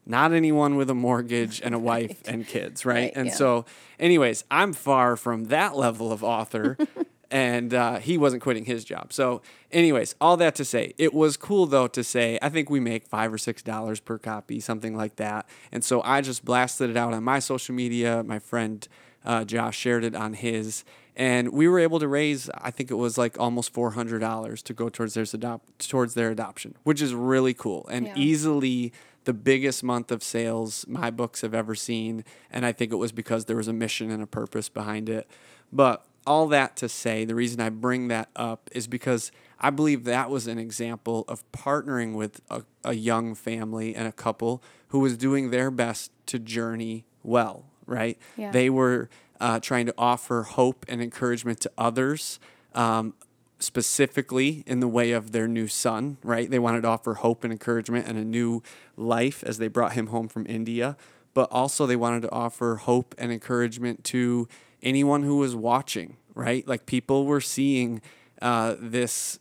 Not 0.06 0.34
anyone 0.34 0.76
with 0.76 0.90
a 0.90 0.94
mortgage 0.94 1.62
and 1.62 1.74
a 1.74 1.80
wife 1.80 2.22
and 2.28 2.46
kids, 2.48 2.86
right? 2.86 2.96
Right, 2.96 3.12
and 3.16 3.28
yeah. 3.28 3.34
so, 3.34 3.66
anyways, 4.00 4.44
I'm 4.52 4.74
far 4.74 5.16
from 5.16 5.46
that 5.46 5.76
level 5.76 6.12
of 6.12 6.24
author. 6.24 6.78
and 7.32 7.74
uh, 7.74 7.98
he 8.00 8.18
wasn't 8.18 8.42
quitting 8.42 8.66
his 8.66 8.84
job. 8.86 9.12
So, 9.12 9.42
anyways, 9.72 10.16
all 10.22 10.38
that 10.38 10.56
to 10.56 10.66
say, 10.66 10.94
it 10.98 11.14
was 11.14 11.38
cool 11.38 11.66
though 11.66 11.88
to 11.88 12.04
say 12.04 12.40
I 12.42 12.50
think 12.50 12.70
we 12.70 12.80
make 12.80 13.06
five 13.08 13.34
or 13.34 13.38
six 13.38 13.62
dollars 13.62 14.00
per 14.00 14.18
copy, 14.18 14.60
something 14.60 14.96
like 14.96 15.16
that. 15.18 15.48
And 15.72 15.84
so 15.84 16.02
I 16.04 16.22
just 16.22 16.46
blasted 16.46 16.90
it 16.90 16.98
out 16.98 17.14
on 17.14 17.24
my 17.24 17.40
social 17.40 17.76
media. 17.76 18.24
My 18.24 18.40
friend 18.40 18.88
uh, 19.26 19.44
Josh 19.44 19.78
shared 19.78 20.04
it 20.06 20.16
on 20.16 20.34
his, 20.34 20.86
and 21.16 21.52
we 21.52 21.68
were 21.68 21.80
able 21.80 22.00
to 22.00 22.08
raise 22.08 22.50
I 22.58 22.72
think 22.72 22.92
it 22.92 22.96
was 22.96 23.18
like 23.18 23.38
almost 23.40 23.74
four 23.74 23.92
hundred 23.92 24.20
dollars 24.20 24.62
to 24.64 24.74
go 24.74 24.88
towards 24.90 25.14
their 25.16 25.26
adopt 25.34 25.90
towards 25.90 26.14
their 26.14 26.30
adoption, 26.32 26.76
which 26.84 27.02
is 27.02 27.14
really 27.14 27.54
cool 27.54 27.86
and 27.92 28.06
Yeah. 28.08 28.14
easily 28.16 28.94
the 29.26 29.34
biggest 29.34 29.84
month 29.84 30.10
of 30.10 30.24
sales 30.24 30.86
my 30.88 31.12
books 31.12 31.42
have 31.42 31.54
ever 31.54 31.76
seen. 31.76 32.24
And 32.50 32.66
I 32.66 32.72
think 32.72 32.94
it 32.94 32.96
was 32.96 33.12
because 33.12 33.44
there 33.44 33.58
was 33.58 33.68
a 33.68 33.74
mission 33.74 34.10
and 34.10 34.24
a 34.24 34.28
purpose 34.28 34.70
behind 34.70 35.10
it. 35.10 35.28
But 35.74 36.06
all 36.28 36.48
that 36.48 36.76
to 36.78 36.90
say, 36.90 37.26
the 37.26 37.36
reason 37.36 37.60
I 37.60 37.70
bring 37.70 38.10
that 38.10 38.30
up 38.36 38.70
is 38.74 38.86
because 38.88 39.32
I 39.60 39.70
believe 39.70 40.04
that 40.04 40.30
was 40.30 40.46
an 40.46 40.60
example 40.60 41.26
of 41.28 41.50
partnering 41.52 42.14
with 42.14 42.42
a, 42.50 42.64
a 42.84 42.94
young 42.94 43.34
family 43.34 43.96
and 43.96 44.08
a 44.08 44.12
couple 44.12 44.62
who 44.90 45.00
was 45.00 45.18
doing 45.18 45.50
their 45.50 45.72
best 45.72 46.12
to 46.28 46.38
journey 46.38 47.06
well, 47.24 47.66
right? 47.86 48.20
Yeah. 48.36 48.52
They 48.52 48.70
were 48.70 49.10
uh, 49.40 49.60
trying 49.60 49.88
to 49.88 49.94
offer 49.98 50.44
hope 50.44 50.86
and 50.88 51.02
encouragement 51.02 51.60
to 51.62 51.72
others. 51.78 52.40
Um, 52.76 53.16
specifically 53.60 54.64
in 54.68 54.82
the 54.82 54.88
way 54.88 55.12
of 55.12 55.32
their 55.32 55.48
new 55.48 55.68
son, 55.68 56.18
right? 56.24 56.48
They 56.48 56.60
wanted 56.60 56.82
to 56.82 56.90
offer 56.90 57.16
hope 57.16 57.44
and 57.44 57.52
encouragement 57.52 58.08
and 58.08 58.16
a 58.16 58.24
new 58.24 58.62
life 58.96 59.44
as 59.44 59.58
they 59.58 59.68
brought 59.68 59.94
him 59.94 60.08
home 60.08 60.28
from 60.28 60.46
India. 60.48 60.96
But 61.34 61.52
also, 61.52 61.86
they 61.86 61.96
wanted 61.96 62.22
to 62.24 62.32
offer 62.32 62.76
hope 62.76 63.16
and 63.18 63.32
encouragement 63.32 64.04
to 64.06 64.48
anyone 64.82 65.24
who 65.24 65.38
was 65.38 65.56
watching, 65.56 66.18
right? 66.34 66.68
Like 66.68 66.86
people 66.86 67.26
were 67.26 67.42
seeing 67.42 68.02
uh, 68.42 68.76
this 68.80 69.40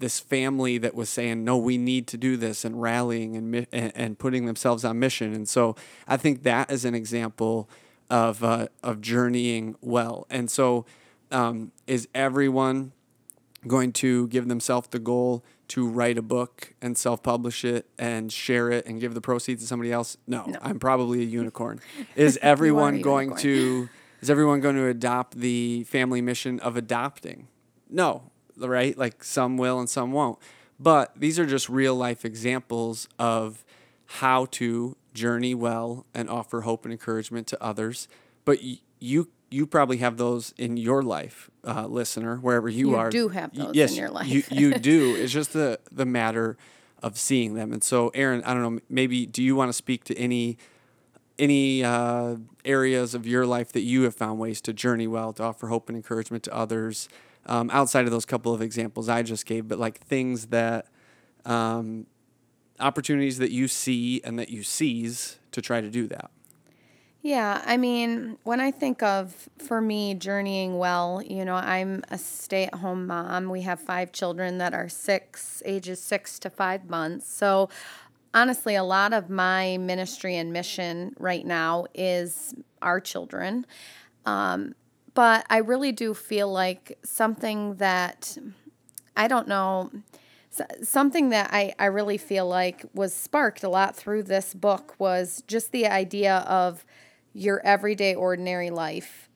this 0.00 0.18
family 0.18 0.78
that 0.78 0.94
was 0.94 1.08
saying, 1.08 1.44
"No, 1.44 1.56
we 1.58 1.78
need 1.78 2.06
to 2.08 2.16
do 2.16 2.36
this," 2.36 2.64
and 2.64 2.80
rallying 2.80 3.36
and 3.36 3.66
and, 3.72 3.92
and 3.94 4.18
putting 4.18 4.46
themselves 4.46 4.84
on 4.84 4.98
mission. 4.98 5.32
And 5.32 5.48
so, 5.48 5.76
I 6.08 6.16
think 6.16 6.42
that 6.42 6.70
is 6.70 6.84
an 6.84 6.94
example 6.94 7.68
of 8.08 8.42
uh, 8.42 8.68
of 8.82 9.00
journeying 9.00 9.76
well. 9.80 10.26
And 10.30 10.50
so, 10.50 10.86
um, 11.30 11.72
is 11.86 12.08
everyone 12.14 12.92
going 13.66 13.92
to 13.92 14.26
give 14.28 14.48
themselves 14.48 14.88
the 14.88 14.98
goal 14.98 15.44
to 15.68 15.86
write 15.86 16.18
a 16.18 16.22
book 16.22 16.74
and 16.80 16.96
self-publish 16.98 17.64
it 17.64 17.86
and 17.98 18.32
share 18.32 18.70
it 18.70 18.86
and 18.86 19.00
give 19.00 19.14
the 19.14 19.20
proceeds 19.20 19.62
to 19.62 19.68
somebody 19.68 19.92
else? 19.92 20.16
No, 20.26 20.44
no. 20.46 20.58
I'm 20.62 20.80
probably 20.80 21.20
a 21.20 21.26
unicorn. 21.26 21.80
Is 22.16 22.38
everyone 22.42 23.02
going 23.02 23.36
to 23.36 23.88
is 24.20 24.30
everyone 24.30 24.60
going 24.60 24.76
to 24.76 24.86
adopt 24.86 25.38
the 25.38 25.84
family 25.84 26.20
mission 26.20 26.60
of 26.60 26.76
adopting? 26.76 27.48
No, 27.88 28.30
right? 28.56 28.96
Like 28.96 29.24
some 29.24 29.56
will 29.56 29.78
and 29.78 29.88
some 29.88 30.12
won't. 30.12 30.38
But 30.78 31.12
these 31.16 31.38
are 31.38 31.46
just 31.46 31.68
real 31.68 31.94
life 31.94 32.24
examples 32.24 33.08
of 33.18 33.64
how 34.06 34.46
to 34.46 34.96
journey 35.12 35.54
well 35.54 36.06
and 36.14 36.28
offer 36.30 36.62
hope 36.62 36.84
and 36.84 36.92
encouragement 36.92 37.46
to 37.48 37.62
others. 37.62 38.08
But 38.44 38.60
you 38.98 39.28
you 39.50 39.66
probably 39.66 39.98
have 39.98 40.16
those 40.16 40.54
in 40.56 40.76
your 40.76 41.02
life, 41.02 41.50
uh, 41.66 41.86
listener, 41.86 42.36
wherever 42.36 42.68
you, 42.68 42.90
you 42.90 42.96
are. 42.96 43.06
You 43.06 43.10
do 43.10 43.28
have 43.28 43.52
those 43.52 43.74
yes, 43.74 43.90
in 43.90 43.96
your 43.96 44.08
life. 44.08 44.28
you, 44.28 44.44
you 44.50 44.74
do. 44.78 45.16
It's 45.16 45.32
just 45.32 45.52
the, 45.52 45.80
the 45.90 46.06
matter 46.06 46.56
of 47.02 47.18
seeing 47.18 47.54
them. 47.54 47.72
And 47.72 47.82
so, 47.82 48.10
Erin, 48.10 48.44
I 48.44 48.54
don't 48.54 48.62
know, 48.62 48.80
maybe 48.88 49.26
do 49.26 49.42
you 49.42 49.56
want 49.56 49.68
to 49.68 49.72
speak 49.72 50.04
to 50.04 50.16
any 50.16 50.56
any 51.40 51.82
uh, 51.82 52.36
areas 52.64 53.14
of 53.14 53.26
your 53.26 53.46
life 53.46 53.72
that 53.72 53.82
you 53.82 54.02
have 54.02 54.14
found 54.14 54.38
ways 54.38 54.60
to 54.62 54.72
journey 54.72 55.06
well, 55.06 55.32
to 55.34 55.42
offer 55.42 55.68
hope 55.68 55.88
and 55.88 55.96
encouragement 55.96 56.44
to 56.44 56.54
others, 56.54 57.08
um, 57.46 57.70
outside 57.70 58.04
of 58.04 58.10
those 58.10 58.26
couple 58.26 58.52
of 58.52 58.60
examples 58.60 59.08
I 59.08 59.22
just 59.22 59.46
gave, 59.46 59.66
but 59.66 59.78
like 59.78 59.98
things 59.98 60.46
that, 60.46 60.86
um, 61.44 62.06
opportunities 62.78 63.38
that 63.38 63.50
you 63.50 63.68
see 63.68 64.20
and 64.24 64.38
that 64.38 64.50
you 64.50 64.62
seize 64.62 65.38
to 65.52 65.62
try 65.62 65.80
to 65.80 65.90
do 65.90 66.06
that? 66.08 66.30
Yeah, 67.22 67.62
I 67.66 67.76
mean, 67.76 68.38
when 68.44 68.60
I 68.60 68.70
think 68.70 69.02
of 69.02 69.50
for 69.58 69.82
me 69.82 70.14
journeying 70.14 70.78
well, 70.78 71.20
you 71.22 71.44
know, 71.44 71.54
I'm 71.54 72.02
a 72.10 72.16
stay 72.16 72.64
at 72.64 72.76
home 72.76 73.06
mom. 73.06 73.50
We 73.50 73.60
have 73.62 73.78
five 73.78 74.10
children 74.12 74.56
that 74.58 74.72
are 74.72 74.88
six, 74.88 75.62
ages 75.66 76.00
six 76.00 76.38
to 76.38 76.48
five 76.48 76.88
months. 76.88 77.30
So, 77.30 77.68
honestly, 78.34 78.74
a 78.74 78.84
lot 78.84 79.12
of 79.12 79.30
my 79.30 79.76
ministry 79.78 80.36
and 80.36 80.52
mission 80.52 81.14
right 81.18 81.44
now 81.44 81.86
is 81.94 82.54
our 82.82 83.00
children. 83.00 83.66
Um, 84.26 84.74
but 85.14 85.44
I 85.50 85.58
really 85.58 85.92
do 85.92 86.14
feel 86.14 86.50
like 86.50 86.98
something 87.02 87.74
that 87.76 88.38
I 89.16 89.28
don't 89.28 89.48
know 89.48 89.90
something 90.82 91.30
that 91.30 91.50
I, 91.52 91.74
I 91.78 91.86
really 91.86 92.18
feel 92.18 92.46
like 92.46 92.84
was 92.94 93.14
sparked 93.14 93.62
a 93.62 93.68
lot 93.68 93.96
through 93.96 94.24
this 94.24 94.52
book 94.54 94.94
was 94.98 95.42
just 95.46 95.72
the 95.72 95.86
idea 95.86 96.38
of 96.38 96.84
your 97.32 97.64
everyday, 97.64 98.14
ordinary 98.14 98.70
life, 98.70 99.28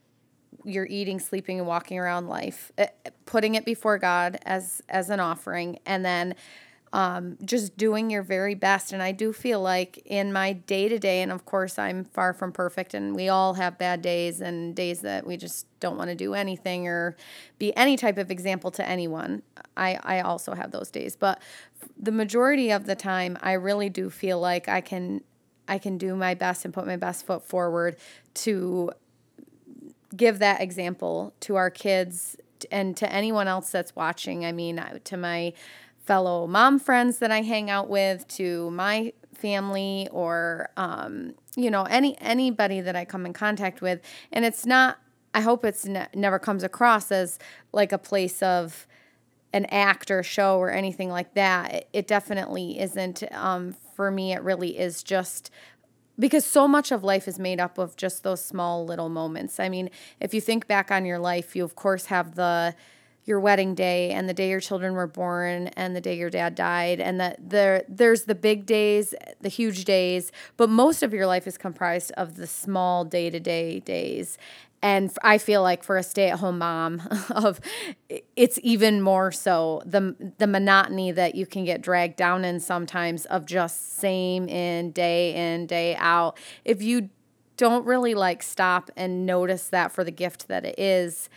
your 0.64 0.87
eating, 0.87 1.20
sleeping, 1.20 1.59
and 1.59 1.68
walking 1.68 1.98
around 1.98 2.28
life, 2.28 2.72
eh, 2.78 2.88
putting 3.26 3.54
it 3.54 3.64
before 3.64 3.98
God 3.98 4.38
as 4.44 4.83
as 4.88 5.11
an 5.11 5.20
offering, 5.20 5.78
and 5.87 6.04
then 6.04 6.35
um, 6.94 7.37
just 7.44 7.76
doing 7.76 8.09
your 8.09 8.22
very 8.22 8.54
best. 8.54 8.92
And 8.92 9.02
I 9.02 9.11
do 9.11 9.33
feel 9.33 9.61
like 9.61 10.00
in 10.07 10.33
my 10.33 10.52
day 10.52 10.88
to 10.88 10.96
day, 10.96 11.22
and 11.22 11.33
of 11.33 11.44
course, 11.44 11.76
I'm 11.76 12.04
far 12.04 12.33
from 12.33 12.52
perfect, 12.52 12.94
and 12.94 13.16
we 13.16 13.28
all 13.28 13.54
have 13.54 13.78
bad 13.78 14.00
days 14.00 14.40
and 14.40 14.76
days 14.76 15.00
that 15.00 15.26
we 15.26 15.37
just 15.37 15.66
don't 15.80 15.98
want 15.98 16.11
to 16.11 16.14
do 16.14 16.35
anything 16.35 16.87
or 16.87 17.16
be 17.59 17.76
any 17.76 17.96
type 17.96 18.16
of 18.16 18.30
example 18.30 18.70
to 18.70 18.88
anyone. 18.88 19.42
I, 19.76 19.98
I 20.04 20.20
also 20.20 20.54
have 20.54 20.70
those 20.70 20.88
days. 20.88 21.16
But 21.16 21.42
the 21.98 22.12
majority 22.12 22.70
of 22.70 22.87
the 22.87 22.94
time, 22.94 23.38
I 23.42 23.54
really 23.54 23.90
do 23.90 24.09
feel 24.09 24.38
like 24.38 24.68
I 24.68 24.80
can 24.80 25.22
I 25.66 25.78
can 25.78 25.98
do 25.98 26.14
my 26.14 26.35
best 26.35 26.64
and 26.64 26.72
put 26.72 26.87
my 26.87 26.96
best 26.96 27.26
foot 27.26 27.44
forward 27.44 27.96
to 28.35 28.92
give 30.14 30.38
that 30.38 30.61
example 30.61 31.35
to 31.40 31.57
our 31.57 31.70
kids 31.70 32.37
and 32.70 32.96
to 32.98 33.11
anyone 33.11 33.48
else 33.48 33.70
that's 33.70 33.96
watching. 33.96 34.44
I 34.44 34.52
mean, 34.52 34.80
to 35.04 35.16
my 35.16 35.54
fellow 36.04 36.46
mom 36.46 36.78
friends 36.78 37.18
that 37.18 37.30
I 37.30 37.42
hang 37.42 37.70
out 37.70 37.88
with, 37.88 38.26
to 38.28 38.70
my 38.70 39.12
family, 39.34 40.08
or 40.12 40.70
um, 40.76 41.34
you 41.56 41.70
know, 41.70 41.84
any 41.84 42.18
anybody 42.20 42.80
that 42.80 42.96
I 42.96 43.04
come 43.04 43.26
in 43.26 43.32
contact 43.32 43.82
with. 43.82 44.00
And 44.32 44.44
it's 44.44 44.64
not. 44.66 44.98
I 45.32 45.40
hope 45.40 45.64
it's 45.64 45.84
ne- 45.84 46.06
never 46.14 46.38
comes 46.38 46.62
across 46.62 47.10
as 47.10 47.38
like 47.72 47.90
a 47.92 47.98
place 47.98 48.42
of 48.42 48.86
an 49.52 49.66
act 49.66 50.10
or 50.10 50.22
show 50.22 50.58
or 50.58 50.70
anything 50.70 51.08
like 51.08 51.34
that. 51.34 51.88
It 51.92 52.06
definitely 52.06 52.78
isn't. 52.80 53.22
Um, 53.32 53.74
for 53.94 54.10
me, 54.10 54.32
it 54.32 54.42
really 54.42 54.78
is 54.78 55.02
just 55.02 55.50
because 56.18 56.44
so 56.44 56.68
much 56.68 56.92
of 56.92 57.02
life 57.02 57.26
is 57.26 57.38
made 57.38 57.60
up 57.60 57.78
of 57.78 57.96
just 57.96 58.22
those 58.22 58.44
small 58.44 58.84
little 58.84 59.08
moments. 59.08 59.58
I 59.58 59.68
mean, 59.68 59.90
if 60.20 60.34
you 60.34 60.40
think 60.40 60.66
back 60.66 60.90
on 60.90 61.04
your 61.04 61.18
life, 61.18 61.56
you 61.56 61.64
of 61.64 61.74
course 61.74 62.06
have 62.06 62.34
the 62.34 62.74
your 63.24 63.40
wedding 63.40 63.74
day 63.74 64.10
and 64.10 64.28
the 64.28 64.34
day 64.34 64.50
your 64.50 64.60
children 64.60 64.94
were 64.94 65.06
born 65.06 65.68
and 65.68 65.96
the 65.96 66.00
day 66.00 66.16
your 66.16 66.30
dad 66.30 66.54
died 66.54 67.00
and 67.00 67.20
that 67.20 67.38
there 67.40 67.84
there's 67.88 68.24
the 68.24 68.34
big 68.34 68.66
days, 68.66 69.14
the 69.40 69.48
huge 69.48 69.84
days, 69.84 70.30
but 70.56 70.68
most 70.68 71.02
of 71.02 71.12
your 71.14 71.26
life 71.26 71.46
is 71.46 71.56
comprised 71.56 72.12
of 72.12 72.37
the 72.37 72.46
small 72.46 73.04
day-to-day 73.04 73.80
days. 73.80 74.38
And 74.82 75.10
I 75.22 75.38
feel 75.38 75.62
like 75.62 75.82
for 75.82 75.96
a 75.96 76.02
stay-at-home 76.02 76.58
mom 76.58 77.00
of 77.30 77.60
it's 78.37 78.58
even 78.62 79.00
more 79.00 79.32
so 79.32 79.82
the 79.87 80.14
the 80.37 80.46
monotony 80.46 81.10
that 81.12 81.34
you 81.34 81.46
can 81.46 81.64
get 81.64 81.80
dragged 81.80 82.16
down 82.16 82.44
in 82.44 82.60
sometimes 82.60 83.24
of 83.26 83.46
just 83.46 83.98
same 83.98 84.46
in 84.48 84.90
day 84.90 85.34
in 85.34 85.66
day 85.66 85.96
out. 85.96 86.38
If 86.66 86.82
you 86.82 87.08
don't 87.56 87.87
really 87.87 88.14
like 88.14 88.42
stop 88.42 88.90
and 88.96 89.24
notice 89.24 89.68
that 89.68 89.92
for 89.92 90.04
the 90.04 90.10
gift 90.10 90.48
that 90.48 90.64
it 90.64 90.78
is 90.78 91.28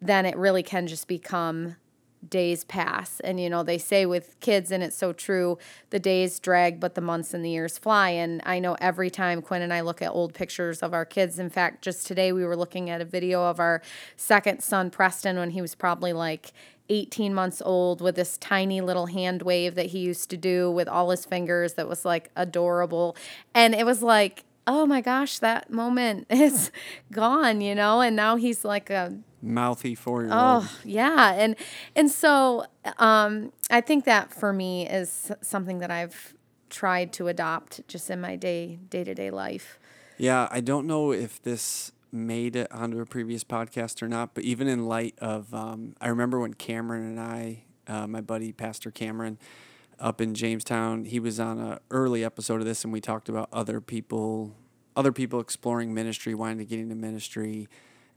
then 0.00 0.26
it 0.26 0.36
really 0.36 0.62
can 0.62 0.86
just 0.86 1.08
become 1.08 1.76
days 2.28 2.64
pass. 2.64 3.20
And, 3.20 3.40
you 3.40 3.48
know, 3.48 3.62
they 3.62 3.78
say 3.78 4.06
with 4.06 4.38
kids, 4.40 4.70
and 4.70 4.82
it's 4.82 4.96
so 4.96 5.12
true, 5.12 5.58
the 5.90 5.98
days 5.98 6.38
drag, 6.38 6.80
but 6.80 6.94
the 6.94 7.00
months 7.00 7.34
and 7.34 7.44
the 7.44 7.50
years 7.50 7.78
fly. 7.78 8.10
And 8.10 8.40
I 8.44 8.58
know 8.58 8.76
every 8.80 9.10
time 9.10 9.42
Quinn 9.42 9.62
and 9.62 9.72
I 9.72 9.80
look 9.80 10.02
at 10.02 10.10
old 10.10 10.34
pictures 10.34 10.82
of 10.82 10.92
our 10.92 11.04
kids, 11.04 11.38
in 11.38 11.50
fact, 11.50 11.82
just 11.82 12.06
today 12.06 12.32
we 12.32 12.44
were 12.44 12.56
looking 12.56 12.90
at 12.90 13.00
a 13.00 13.04
video 13.04 13.44
of 13.44 13.60
our 13.60 13.82
second 14.16 14.62
son, 14.62 14.90
Preston, 14.90 15.36
when 15.36 15.50
he 15.50 15.60
was 15.60 15.74
probably 15.74 16.12
like 16.12 16.52
18 16.88 17.34
months 17.34 17.60
old 17.64 18.00
with 18.00 18.14
this 18.14 18.38
tiny 18.38 18.80
little 18.80 19.06
hand 19.06 19.42
wave 19.42 19.74
that 19.74 19.86
he 19.86 19.98
used 19.98 20.30
to 20.30 20.36
do 20.36 20.70
with 20.70 20.88
all 20.88 21.10
his 21.10 21.24
fingers 21.24 21.74
that 21.74 21.88
was 21.88 22.04
like 22.04 22.30
adorable. 22.36 23.16
And 23.54 23.74
it 23.74 23.84
was 23.84 24.02
like, 24.02 24.44
oh 24.66 24.86
my 24.86 25.00
gosh, 25.00 25.38
that 25.38 25.70
moment 25.70 26.26
is 26.30 26.70
gone, 27.12 27.60
you 27.60 27.74
know? 27.74 28.00
And 28.00 28.16
now 28.16 28.36
he's 28.36 28.64
like 28.64 28.90
a 28.90 29.16
mouthy 29.42 29.94
four 29.94 30.22
year 30.22 30.32
old. 30.32 30.64
Oh 30.64 30.78
yeah, 30.84 31.32
and 31.34 31.56
and 31.94 32.10
so 32.10 32.66
um, 32.98 33.52
I 33.70 33.80
think 33.80 34.04
that 34.04 34.32
for 34.32 34.52
me 34.52 34.88
is 34.88 35.30
something 35.42 35.78
that 35.80 35.90
I've 35.90 36.34
tried 36.68 37.12
to 37.14 37.28
adopt 37.28 37.86
just 37.88 38.10
in 38.10 38.20
my 38.20 38.36
day 38.36 38.78
day 38.90 39.04
to 39.04 39.14
day 39.14 39.30
life. 39.30 39.78
Yeah, 40.18 40.48
I 40.50 40.60
don't 40.60 40.86
know 40.86 41.12
if 41.12 41.42
this 41.42 41.92
made 42.12 42.56
it 42.56 42.70
onto 42.72 43.00
a 43.00 43.06
previous 43.06 43.44
podcast 43.44 44.02
or 44.02 44.08
not, 44.08 44.34
but 44.34 44.44
even 44.44 44.66
in 44.68 44.86
light 44.86 45.14
of, 45.18 45.52
um, 45.52 45.94
I 46.00 46.08
remember 46.08 46.40
when 46.40 46.54
Cameron 46.54 47.04
and 47.04 47.20
I, 47.20 47.64
uh, 47.86 48.06
my 48.06 48.20
buddy 48.20 48.52
Pastor 48.52 48.90
Cameron, 48.90 49.38
up 49.98 50.20
in 50.20 50.34
Jamestown, 50.34 51.04
he 51.04 51.20
was 51.20 51.40
on 51.40 51.58
a 51.58 51.80
early 51.90 52.24
episode 52.24 52.60
of 52.60 52.66
this, 52.66 52.84
and 52.84 52.92
we 52.92 53.00
talked 53.00 53.28
about 53.28 53.48
other 53.52 53.80
people, 53.80 54.54
other 54.94 55.12
people 55.12 55.40
exploring 55.40 55.94
ministry, 55.94 56.34
wanting 56.34 56.58
to 56.58 56.64
get 56.64 56.78
into 56.78 56.94
ministry 56.94 57.68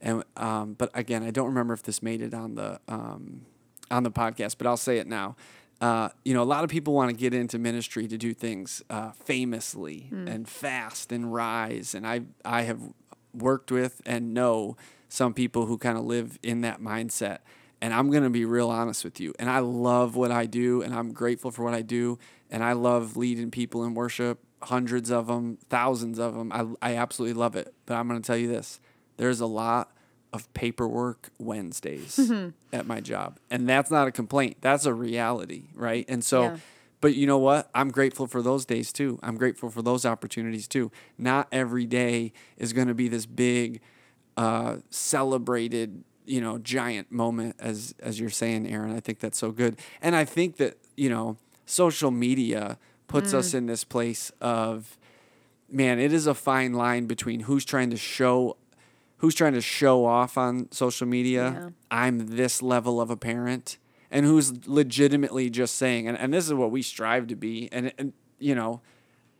and 0.02 0.24
um, 0.38 0.74
but 0.74 0.90
again, 0.94 1.24
I 1.24 1.32
don't 1.32 1.48
remember 1.48 1.74
if 1.74 1.84
this 1.84 2.02
made 2.02 2.22
it 2.22 2.34
on 2.34 2.56
the 2.56 2.80
um, 2.88 3.46
on 3.92 4.04
the 4.04 4.12
podcast, 4.12 4.58
but 4.58 4.68
I'll 4.68 4.78
say 4.78 4.98
it 4.98 5.08
now. 5.08 5.36
Uh, 5.82 6.10
you 6.26 6.34
know, 6.34 6.44
a 6.44 6.46
lot 6.46 6.64
of 6.64 6.70
people 6.70 6.94
want 6.94 7.10
to 7.10 7.16
get 7.16 7.34
into 7.34 7.58
ministry 7.58 8.08
to 8.08 8.18
do 8.18 8.34
things 8.34 8.84
uh, 8.90 9.12
famously 9.12 10.10
mm. 10.12 10.30
and 10.30 10.48
fast 10.48 11.12
and 11.12 11.34
rise. 11.34 11.96
And 11.96 12.06
I 12.06 12.22
I 12.44 12.64
have 12.64 12.82
worked 13.34 13.72
with 13.72 14.02
and 14.06 14.34
know 14.34 14.76
some 15.08 15.34
people 15.34 15.66
who 15.66 15.78
kind 15.78 15.98
of 15.98 16.04
live 16.04 16.38
in 16.44 16.62
that 16.62 16.82
mindset. 16.82 17.40
And 17.82 17.94
I'm 17.94 18.12
going 18.12 18.24
to 18.24 18.30
be 18.30 18.44
real 18.44 18.70
honest 18.70 19.06
with 19.06 19.22
you. 19.22 19.34
And 19.40 19.50
I 19.50 19.60
love 19.60 20.18
what 20.18 20.32
I 20.32 20.46
do, 20.46 20.82
and 20.82 20.94
I'm 20.94 21.14
grateful 21.14 21.50
for 21.50 21.64
what 21.64 21.74
I 21.74 21.82
do. 21.82 22.20
And 22.52 22.62
I 22.62 22.74
love 22.74 23.16
leading 23.16 23.52
people 23.52 23.86
in 23.86 23.94
worship, 23.94 24.40
hundreds 24.64 25.10
of 25.10 25.28
them, 25.28 25.58
thousands 25.70 26.20
of 26.20 26.36
them. 26.36 26.52
I, 26.82 26.92
I 26.92 26.96
absolutely 26.98 27.40
love 27.40 27.56
it. 27.56 27.74
But 27.86 27.96
I'm 27.96 28.08
going 28.10 28.22
to 28.22 28.26
tell 28.26 28.38
you 28.38 28.50
this 28.50 28.82
there's 29.20 29.40
a 29.42 29.46
lot 29.46 29.92
of 30.34 30.52
paperwork 30.54 31.30
Wednesdays 31.40 32.32
at 32.74 32.86
my 32.88 33.00
job. 33.02 33.40
And 33.52 33.68
that's 33.68 33.92
not 33.92 34.08
a 34.08 34.12
complaint. 34.12 34.58
That's 34.62 34.86
a 34.86 34.94
reality, 34.94 35.66
right? 35.74 36.06
And 36.08 36.24
so 36.24 36.42
Yeah. 36.44 36.58
but 37.02 37.16
you 37.16 37.26
know 37.28 37.38
what? 37.40 37.70
I'm 37.74 37.90
grateful 37.92 38.28
for 38.28 38.42
those 38.42 38.66
days 38.66 38.94
too. 38.94 39.20
I'm 39.24 39.38
grateful 39.38 39.70
for 39.70 39.82
those 39.82 40.06
opportunities 40.06 40.68
too. 40.68 40.92
Not 41.18 41.48
every 41.52 41.86
day 41.86 42.32
is 42.58 42.74
going 42.74 42.88
to 42.88 42.94
be 42.94 43.08
this 43.08 43.26
big 43.26 43.82
uh, 44.38 44.78
celebrated, 44.90 46.04
you 46.26 46.40
know, 46.42 46.58
giant 46.60 47.12
moment 47.12 47.56
as 47.60 47.94
as 48.00 48.20
you're 48.20 48.30
saying, 48.30 48.68
Erin. 48.72 48.96
I 48.96 49.00
think 49.00 49.20
that's 49.20 49.38
so 49.38 49.52
good. 49.52 49.78
And 50.02 50.16
I 50.16 50.26
think 50.26 50.58
that, 50.58 50.78
you 50.96 51.10
know, 51.10 51.38
social 51.66 52.12
media 52.12 52.78
puts 53.08 53.34
us 53.34 53.54
in 53.56 53.66
this 53.66 53.84
place 53.84 54.32
of 54.40 54.98
man, 55.72 56.00
it 56.00 56.14
is 56.14 56.28
a 56.28 56.34
fine 56.34 56.74
line 56.74 57.06
between 57.08 57.42
who's 57.42 57.66
trying 57.66 57.90
to 57.90 57.98
show 57.98 58.56
who's 59.20 59.36
trying 59.36 59.54
to 59.54 59.62
show 59.62 60.06
off 60.06 60.38
on 60.38 60.72
social 60.72 61.08
media. 61.08 61.52
Yeah. 61.54 61.70
I'm 61.92 62.36
this 62.36 62.62
level 62.62 63.00
of 63.00 63.10
a 63.10 63.18
parent 63.18 63.78
and 64.12 64.26
who's 64.26 64.68
legitimately 64.68 65.50
just 65.50 65.76
saying 65.76 66.08
and, 66.08 66.18
and 66.18 66.34
this 66.34 66.46
is 66.48 66.54
what 66.54 66.72
we 66.72 66.82
strive 66.82 67.28
to 67.28 67.36
be 67.36 67.70
and, 67.72 67.94
and 67.98 68.14
you 68.40 68.56
know 68.56 68.82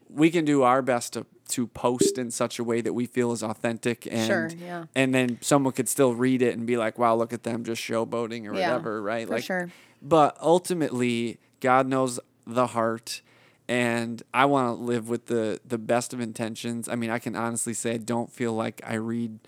we 0.10 0.30
can 0.30 0.46
do 0.46 0.62
our 0.64 0.82
best 0.82 1.14
to 1.14 1.26
to 1.48 1.66
post 1.68 2.20
in 2.20 2.30
such 2.30 2.60
a 2.60 2.64
way 2.64 2.80
that 2.82 2.94
we 2.94 3.08
feel 3.08 3.32
is 3.32 3.42
authentic 3.42 4.08
and 4.12 4.28
Sure, 4.28 4.50
yeah. 4.60 4.86
and 4.96 5.14
then 5.16 5.40
someone 5.42 5.74
could 5.74 5.90
still 5.90 6.14
read 6.14 6.44
it 6.44 6.56
and 6.56 6.68
be 6.68 6.78
like 6.78 7.00
wow 7.00 7.16
look 7.16 7.34
at 7.34 7.42
them 7.44 7.64
just 7.64 7.82
showboating 7.82 8.48
or 8.48 8.54
Yeah, 8.56 8.70
whatever 8.70 9.02
right 9.02 9.28
for 9.28 9.42
sure. 9.42 9.72
but 10.02 10.38
ultimately 10.42 11.40
god 11.62 11.88
knows 11.88 12.20
the 12.46 12.68
heart 12.68 13.22
and 13.68 14.22
i 14.34 14.46
want 14.46 14.78
to 14.78 14.84
live 14.84 15.10
with 15.10 15.26
the 15.28 15.60
the 15.66 15.78
best 15.80 16.14
of 16.14 16.20
intentions 16.20 16.88
i 16.88 16.96
mean 16.96 17.10
i 17.10 17.18
can 17.18 17.36
honestly 17.36 17.74
say 17.74 17.94
i 17.94 17.98
don't 17.98 18.32
feel 18.32 18.54
like 18.54 18.82
i 18.86 18.94
read 18.94 19.40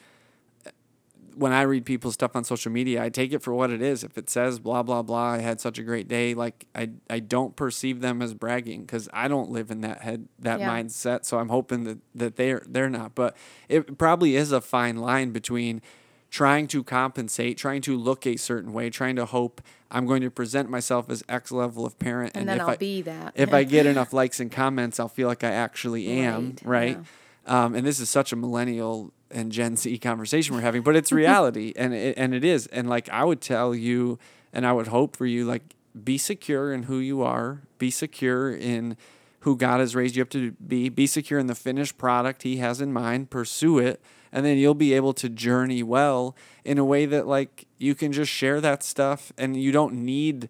when 1.36 1.54
I 1.54 1.62
read 1.64 1.86
people's 1.86 2.14
stuff 2.14 2.36
on 2.36 2.44
social 2.44 2.72
media, 2.72 3.04
I 3.04 3.10
take 3.10 3.34
it 3.34 3.42
for 3.42 3.54
what 3.54 3.70
it 3.72 3.82
is. 3.82 4.04
If 4.04 4.18
it 4.18 4.30
says 4.30 4.60
blah 4.60 4.84
blah 4.84 5.02
blah, 5.02 5.32
I 5.34 5.38
had 5.40 5.60
such 5.62 5.78
a 5.78 5.84
great 5.84 6.08
day, 6.08 6.34
like 6.34 6.66
I 6.76 6.92
I 7.10 7.20
don't 7.20 7.56
perceive 7.56 8.02
them 8.02 8.22
as 8.22 8.34
bragging 8.34 8.82
because 8.82 9.08
I 9.14 9.28
don't 9.28 9.50
live 9.52 9.72
in 9.72 9.82
that 9.82 10.02
head 10.02 10.28
that 10.40 10.60
Yeah. 10.60 10.70
mindset. 10.70 11.26
So 11.26 11.40
I'm 11.40 11.50
hoping 11.50 11.84
that 11.86 12.00
that 12.16 12.36
they're 12.36 12.64
they're 12.68 12.90
not. 12.90 13.16
But 13.16 13.36
it 13.70 13.98
probably 13.98 14.36
is 14.36 14.52
a 14.52 14.62
fine 14.62 14.98
line 14.98 15.32
between 15.32 15.82
trying 16.30 16.66
to 16.66 16.82
compensate, 16.84 17.58
trying 17.58 17.82
to 17.82 17.98
look 17.98 18.26
a 18.26 18.38
certain 18.38 18.72
way, 18.72 18.90
trying 18.90 19.18
to 19.18 19.26
hope 19.26 19.62
I'm 19.92 20.06
going 20.06 20.22
to 20.22 20.32
present 20.32 20.70
myself 20.70 21.10
as 21.10 21.24
X 21.28 21.52
level 21.52 21.86
of 21.86 22.00
parent, 22.00 22.32
And 22.36 22.48
then 22.48 22.56
if 22.56 22.62
I'll 22.62 22.70
I, 22.70 22.78
be 22.78 23.02
that. 23.02 23.34
if 23.36 23.54
I 23.54 23.64
get 23.66 23.86
enough 23.94 24.14
likes 24.14 24.40
and 24.40 24.50
comments, 24.50 24.98
I'll 24.98 25.10
feel 25.10 25.28
like 25.28 25.44
I 25.44 25.52
actually 25.52 26.08
am, 26.08 26.56
Right, 26.64 26.96
right? 26.96 27.06
Um, 27.46 27.76
and 27.76 27.86
this 27.86 28.00
is 28.00 28.10
such 28.10 28.32
a 28.32 28.38
millennial 28.38 29.12
and 29.34 29.52
Gen 29.52 29.76
Z 29.76 29.98
conversation 30.00 30.56
we're 30.56 30.62
having, 30.62 30.82
but 30.82 30.96
it's 30.96 31.12
reality, 31.12 31.74
and 31.78 31.94
it, 31.94 32.18
and 32.18 32.34
it 32.34 32.44
is. 32.44 32.68
And 32.68 32.90
like 32.90 33.10
I 33.10 33.24
would 33.24 33.42
tell 33.42 33.74
you, 33.74 34.20
and 34.54 34.66
I 34.66 34.74
would 34.74 34.88
hope 34.88 35.16
for 35.16 35.26
you, 35.26 35.46
like 35.46 35.76
be 36.04 36.18
secure 36.18 36.74
in 36.74 36.84
who 36.84 36.98
you 36.98 37.22
are, 37.22 37.62
be 37.78 37.92
secure 37.92 38.54
in 38.54 38.98
who 39.42 39.58
God 39.58 39.80
has 39.80 39.96
raised 39.96 40.16
you 40.16 40.22
up 40.22 40.30
to 40.30 40.52
be, 40.52 40.88
be 40.90 41.08
secure 41.08 41.40
in 41.40 41.48
the 41.48 41.56
finished 41.56 41.98
product 41.98 42.44
He 42.44 42.58
has 42.58 42.80
in 42.80 42.94
mind, 42.94 43.30
pursue 43.30 43.80
it, 43.80 44.02
and 44.32 44.46
then 44.46 44.58
you'll 44.58 44.74
be 44.74 44.94
able 44.94 45.14
to 45.14 45.30
journey 45.30 45.84
well 45.84 46.36
in 46.64 46.78
a 46.78 46.86
way 46.86 47.06
that 47.06 47.28
like 47.28 47.66
you 47.78 47.96
can 47.96 48.12
just 48.12 48.32
share 48.32 48.62
that 48.62 48.84
stuff, 48.84 49.34
and 49.38 49.62
you 49.62 49.72
don't 49.72 49.94
need. 49.94 50.50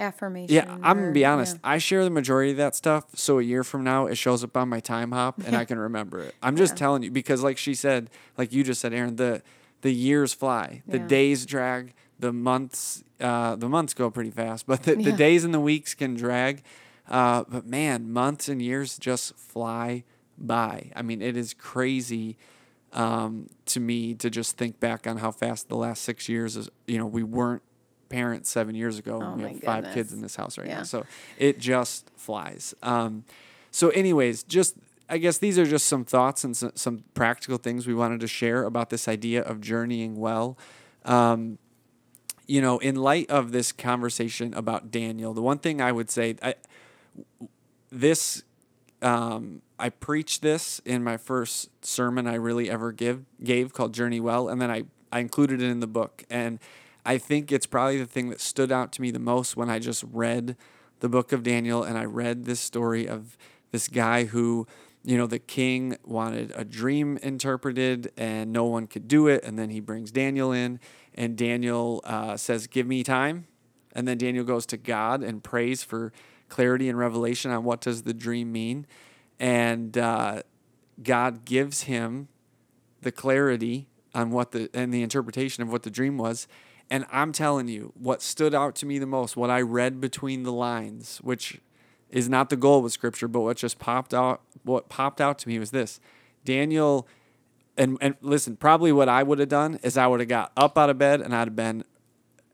Affirmation. 0.00 0.54
Yeah, 0.54 0.64
I'm 0.82 0.98
gonna 0.98 1.12
be 1.12 1.24
honest. 1.24 1.56
yeah. 1.62 1.70
I 1.70 1.78
share 1.78 2.02
the 2.04 2.10
majority 2.10 2.50
of 2.52 2.56
that 2.56 2.74
stuff, 2.74 3.04
so 3.14 3.38
a 3.38 3.42
year 3.42 3.62
from 3.62 3.84
now 3.84 4.06
it 4.06 4.16
shows 4.16 4.42
up 4.42 4.56
on 4.56 4.68
my 4.68 4.80
Timehop, 4.80 5.46
and 5.46 5.54
I 5.54 5.64
can 5.70 5.78
remember 5.78 6.20
it. 6.22 6.34
I'm 6.42 6.56
just 6.56 6.74
Yeah. 6.74 6.78
telling 6.78 7.02
you 7.02 7.10
because, 7.10 7.42
like 7.42 7.58
she 7.58 7.74
said, 7.74 8.10
like 8.38 8.52
you 8.52 8.64
just 8.64 8.80
said, 8.80 8.92
Erin, 8.94 9.16
the 9.16 9.42
the 9.82 9.92
years 9.92 10.32
fly, 10.34 10.82
the 10.86 10.98
Yeah. 10.98 11.06
days 11.06 11.46
drag, 11.46 11.94
the 12.18 12.32
months, 12.32 13.02
uh, 13.20 13.56
the 13.56 13.68
months 13.68 13.94
go 13.94 14.10
pretty 14.10 14.30
fast, 14.30 14.66
but 14.66 14.82
the, 14.82 14.94
the 14.96 15.12
days 15.12 15.42
and 15.44 15.54
the 15.54 15.60
weeks 15.60 15.94
can 15.94 16.14
drag. 16.14 16.62
Uh, 17.08 17.44
but 17.48 17.66
man, 17.66 18.12
months 18.12 18.48
and 18.48 18.60
years 18.62 18.98
just 18.98 19.34
fly 19.36 20.04
by. 20.38 20.90
I 20.94 21.02
mean, 21.02 21.20
it 21.22 21.36
is 21.36 21.54
crazy 21.54 22.36
um, 22.92 23.48
to 23.66 23.80
me 23.80 24.14
to 24.14 24.28
just 24.30 24.56
think 24.56 24.80
back 24.80 25.06
on 25.06 25.16
how 25.18 25.30
fast 25.30 25.68
the 25.68 25.76
last 25.76 26.02
six 26.02 26.28
years 26.28 26.56
is. 26.56 26.68
You 26.86 26.98
know, 26.98 27.06
we 27.06 27.22
weren't 27.22 27.62
parents 28.10 28.50
seven 28.50 28.74
years 28.74 28.98
ago. 28.98 29.20
Oh 29.22 29.34
we 29.36 29.42
have 29.44 29.60
five 29.62 29.94
kids 29.94 30.12
in 30.12 30.20
this 30.20 30.36
house 30.36 30.58
right 30.58 30.68
now, 30.68 30.82
so 30.82 31.06
it 31.38 31.58
just 31.58 32.10
flies. 32.16 32.74
Um, 32.82 33.24
so, 33.70 33.88
anyways, 33.90 34.42
just 34.42 34.76
I 35.08 35.18
guess 35.18 35.38
these 35.38 35.58
are 35.58 35.64
just 35.64 35.86
some 35.86 36.04
thoughts 36.04 36.44
and 36.44 36.56
some, 36.56 36.72
some 36.74 37.04
practical 37.14 37.56
things 37.56 37.86
we 37.86 37.94
wanted 37.94 38.20
to 38.20 38.28
share 38.28 38.64
about 38.64 38.90
this 38.90 39.08
idea 39.08 39.42
of 39.42 39.60
journeying 39.60 40.16
well. 40.16 40.58
Um, 41.04 41.58
you 42.46 42.60
know, 42.60 42.78
in 42.78 42.96
light 42.96 43.30
of 43.30 43.52
this 43.52 43.72
conversation 43.72 44.52
about 44.54 44.90
Daniel, 44.90 45.32
the 45.32 45.42
one 45.42 45.58
thing 45.58 45.80
I 45.80 45.92
would 45.92 46.10
say, 46.10 46.36
I, 46.42 46.54
this, 47.90 48.42
um, 49.02 49.62
I 49.78 49.88
preached 49.88 50.42
this 50.42 50.80
in 50.84 51.02
my 51.02 51.16
first 51.16 51.70
sermon 51.84 52.26
I 52.26 52.34
really 52.34 52.68
ever 52.68 52.92
give 52.92 53.24
gave 53.42 53.72
called 53.72 53.94
Journey 53.94 54.20
Well, 54.20 54.48
and 54.48 54.60
then 54.60 54.70
I 54.70 54.84
I 55.12 55.18
included 55.18 55.60
it 55.60 55.68
in 55.70 55.80
the 55.80 55.86
book, 55.88 56.24
and 56.30 56.60
I 57.04 57.18
think 57.18 57.50
it's 57.50 57.66
probably 57.66 57.98
the 57.98 58.06
thing 58.06 58.30
that 58.30 58.40
stood 58.40 58.70
out 58.70 58.92
to 58.92 59.02
me 59.02 59.10
the 59.10 59.18
most 59.18 59.56
when 59.56 59.70
I 59.70 59.78
just 59.78 60.04
read 60.10 60.56
the 61.00 61.08
book 61.08 61.32
of 61.32 61.42
Daniel 61.42 61.82
and 61.82 61.98
I 61.98 62.04
read 62.04 62.44
this 62.44 62.60
story 62.60 63.08
of 63.08 63.36
this 63.70 63.88
guy 63.88 64.24
who 64.24 64.66
you 65.02 65.16
know 65.16 65.26
the 65.26 65.38
king 65.38 65.96
wanted 66.04 66.52
a 66.54 66.64
dream 66.64 67.16
interpreted 67.18 68.12
and 68.16 68.52
no 68.52 68.64
one 68.64 68.86
could 68.86 69.08
do 69.08 69.28
it 69.28 69.42
and 69.44 69.58
then 69.58 69.70
he 69.70 69.80
brings 69.80 70.10
daniel 70.10 70.52
in 70.52 70.78
and 71.14 71.38
daniel 71.38 72.02
uh, 72.04 72.36
says 72.36 72.66
give 72.66 72.86
me 72.86 73.02
time. 73.02 73.46
And 73.92 74.06
then 74.06 74.18
daniel 74.18 74.44
goes 74.44 74.66
to 74.66 74.76
god 74.76 75.22
and 75.22 75.42
prays 75.42 75.82
for 75.82 76.12
clarity 76.48 76.88
and 76.88 76.98
revelation 76.98 77.50
on 77.50 77.64
what 77.64 77.80
does 77.80 78.02
the 78.02 78.14
dream 78.14 78.52
mean. 78.52 78.86
And 79.38 79.96
uh, 79.96 80.42
god 81.02 81.44
gives 81.44 81.82
him 81.82 82.28
the 83.00 83.10
clarity 83.12 83.88
on 84.14 84.30
what 84.30 84.52
the 84.52 84.68
and 84.74 84.92
the 84.92 85.02
interpretation 85.02 85.62
of 85.62 85.72
what 85.72 85.82
the 85.82 85.90
dream 85.90 86.18
was 86.18 86.46
and 86.90 87.06
i'm 87.12 87.32
telling 87.32 87.68
you 87.68 87.92
what 87.98 88.20
stood 88.22 88.54
out 88.54 88.74
to 88.74 88.86
me 88.86 88.98
the 88.98 89.06
most 89.06 89.36
what 89.36 89.50
i 89.50 89.60
read 89.60 90.00
between 90.00 90.42
the 90.42 90.52
lines 90.52 91.18
which 91.22 91.60
is 92.10 92.28
not 92.28 92.50
the 92.50 92.56
goal 92.56 92.82
with 92.82 92.92
scripture 92.92 93.28
but 93.28 93.40
what 93.40 93.56
just 93.56 93.78
popped 93.78 94.12
out 94.12 94.40
what 94.64 94.88
popped 94.88 95.20
out 95.20 95.38
to 95.38 95.48
me 95.48 95.58
was 95.58 95.70
this 95.70 96.00
daniel 96.44 97.06
and 97.76 97.96
and 98.00 98.14
listen 98.20 98.56
probably 98.56 98.92
what 98.92 99.08
i 99.08 99.22
would 99.22 99.38
have 99.38 99.48
done 99.48 99.78
is 99.82 99.96
i 99.96 100.06
would 100.06 100.20
have 100.20 100.28
got 100.28 100.50
up 100.56 100.76
out 100.76 100.90
of 100.90 100.98
bed 100.98 101.20
and 101.20 101.34
i'd 101.34 101.46
have 101.48 101.56
been 101.56 101.84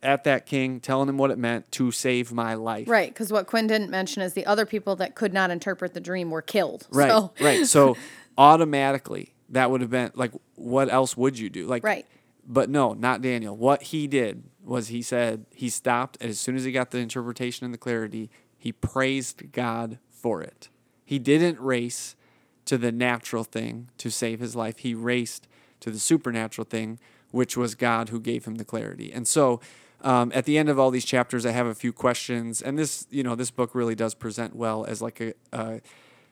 at 0.02 0.24
that 0.24 0.46
king 0.46 0.78
telling 0.78 1.08
him 1.08 1.16
what 1.18 1.30
it 1.30 1.38
meant 1.38 1.70
to 1.72 1.90
save 1.90 2.30
my 2.32 2.54
life 2.54 2.86
Right, 2.86 3.08
because 3.08 3.32
what 3.32 3.46
Quinn 3.46 3.66
didn't 3.66 3.90
mention 3.90 4.22
is 4.22 4.34
the 4.34 4.46
other 4.46 4.64
people 4.66 4.94
that 4.96 5.14
could 5.16 5.32
not 5.32 5.50
interpret 5.50 5.94
the 5.94 6.00
dream 6.00 6.30
were 6.30 6.42
killed. 6.42 6.86
right 6.90 7.10
So, 7.10 7.32
right 7.40 7.66
so 7.66 7.96
automatically 8.38 9.32
that 9.50 9.70
would 9.70 9.80
have 9.80 9.90
been 9.90 10.10
like 10.14 10.32
what 10.54 10.92
else 10.92 11.16
would 11.16 11.38
you 11.38 11.48
do 11.50 11.66
like 11.66 11.82
Right. 11.82 12.06
But 12.46 12.70
no 12.70 12.92
not 12.92 13.22
daniel. 13.22 13.56
What 13.56 13.84
he 13.84 14.06
did 14.06 14.44
was 14.62 14.88
he 14.88 15.02
said 15.02 15.46
he 15.54 15.68
stopped 15.68 16.16
and 16.20 16.30
as 16.30 16.40
soon 16.40 16.56
as 16.56 16.64
he 16.64 16.72
got 16.72 16.90
the 16.90 16.98
interpretation 16.98 17.64
and 17.64 17.74
the 17.74 17.78
clarity 17.78 18.30
he 18.56 18.72
praised 18.72 19.52
god 19.52 19.98
for 20.10 20.42
it. 20.42 20.68
He 21.04 21.18
didn't 21.18 21.60
race 21.60 22.16
to 22.64 22.76
the 22.76 22.90
natural 22.90 23.44
thing 23.44 23.90
to 23.98 24.10
save 24.10 24.40
his 24.40 24.56
life. 24.56 24.78
He 24.78 24.94
raced 24.94 25.46
to 25.80 25.90
the 25.90 25.98
supernatural 25.98 26.64
thing 26.64 26.98
which 27.30 27.56
was 27.56 27.74
god 27.74 28.08
who 28.08 28.20
gave 28.20 28.44
him 28.44 28.56
the 28.56 28.64
clarity. 28.64 29.12
And 29.12 29.26
so 29.26 29.60
um, 30.02 30.30
at 30.34 30.44
the 30.44 30.58
end 30.58 30.68
of 30.68 30.78
all 30.78 30.90
these 30.90 31.04
chapters 31.04 31.46
i 31.46 31.52
have 31.52 31.66
a 31.66 31.74
few 31.74 31.92
questions. 31.92 32.62
And 32.62 32.78
this 32.78 33.06
you 33.10 33.22
know 33.22 33.34
this 33.34 33.50
book 33.50 33.74
really 33.74 33.94
does 33.94 34.14
present 34.14 34.54
well 34.54 34.84
as 34.84 35.00
like 35.00 35.20
a, 35.20 35.34
a 35.52 35.80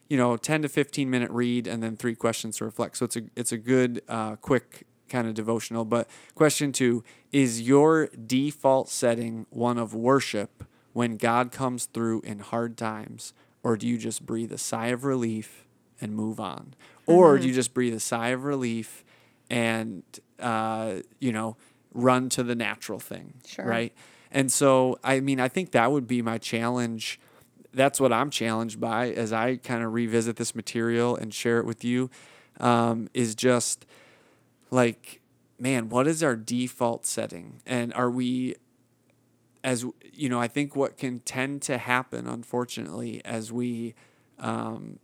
you 0.08 0.16
know 0.16 0.36
10 0.36 0.62
to 0.62 0.68
15 0.68 1.08
minute 1.08 1.30
read 1.30 1.66
and 1.66 1.82
then 1.82 1.96
three 1.96 2.14
questions 2.14 2.58
to 2.58 2.64
reflect. 2.64 2.96
So 2.96 3.04
it's 3.04 3.16
a 3.16 3.22
it's 3.36 3.52
a 3.52 3.58
good 3.58 4.02
uh, 4.08 4.36
quick 4.36 4.86
kind 5.08 5.26
of 5.28 5.34
devotional 5.34 5.84
but 5.84 6.08
question 6.34 6.72
two 6.72 7.04
is 7.32 7.60
your 7.62 8.06
default 8.26 8.88
setting 8.88 9.46
one 9.50 9.78
of 9.78 9.94
worship 9.94 10.64
when 10.92 11.16
god 11.16 11.52
comes 11.52 11.86
through 11.86 12.20
in 12.22 12.38
hard 12.38 12.76
times 12.76 13.32
or 13.62 13.76
do 13.76 13.86
you 13.88 13.96
just 13.98 14.24
breathe 14.26 14.52
a 14.52 14.58
sigh 14.58 14.88
of 14.88 15.04
relief 15.04 15.64
and 16.00 16.14
move 16.14 16.38
on? 16.38 16.74
Or 17.06 17.38
do 17.38 17.48
you 17.48 17.54
just 17.54 17.72
breathe 17.72 17.94
a 17.94 18.00
sigh 18.00 18.28
of 18.28 18.44
relief 18.44 19.04
and 19.48 20.02
uh, 20.38 20.96
you 21.18 21.32
know 21.32 21.56
run 21.94 22.28
to 22.30 22.42
the 22.42 22.54
natural 22.54 22.98
thing 22.98 23.34
Sure. 23.46 23.64
right? 23.64 23.92
And 24.30 24.52
so 24.52 24.98
i 25.02 25.20
mean 25.20 25.40
i 25.40 25.48
think 25.48 25.70
that 25.70 25.90
would 25.92 26.06
be 26.06 26.20
my 26.22 26.36
challenge. 26.38 27.18
That's 27.72 27.98
what 28.00 28.12
I'm 28.12 28.30
challenged 28.30 28.78
by 28.80 29.10
as 29.12 29.32
I 29.32 29.56
kind 29.56 29.82
of 29.82 29.92
revisit 29.94 30.36
this 30.36 30.54
material 30.54 31.16
and 31.16 31.32
share 31.34 31.58
it 31.58 31.64
with 31.66 31.82
you 31.84 32.10
um, 32.60 33.08
is 33.14 33.34
just 33.34 33.84
like, 34.70 35.20
man, 35.58 35.88
what 35.88 36.06
is 36.06 36.22
our 36.22 36.36
default 36.36 37.06
setting? 37.06 37.60
And 37.66 37.92
are 37.94 38.10
we, 38.10 38.56
as 39.62 39.84
you 40.12 40.28
know, 40.28 40.40
I 40.40 40.48
think 40.48 40.76
what 40.76 40.96
can 40.96 41.20
tend 41.20 41.62
to 41.62 41.78
happen, 41.78 42.26
unfortunately, 42.26 43.20
as 43.24 43.52
we 43.52 43.94
um, 44.38 44.98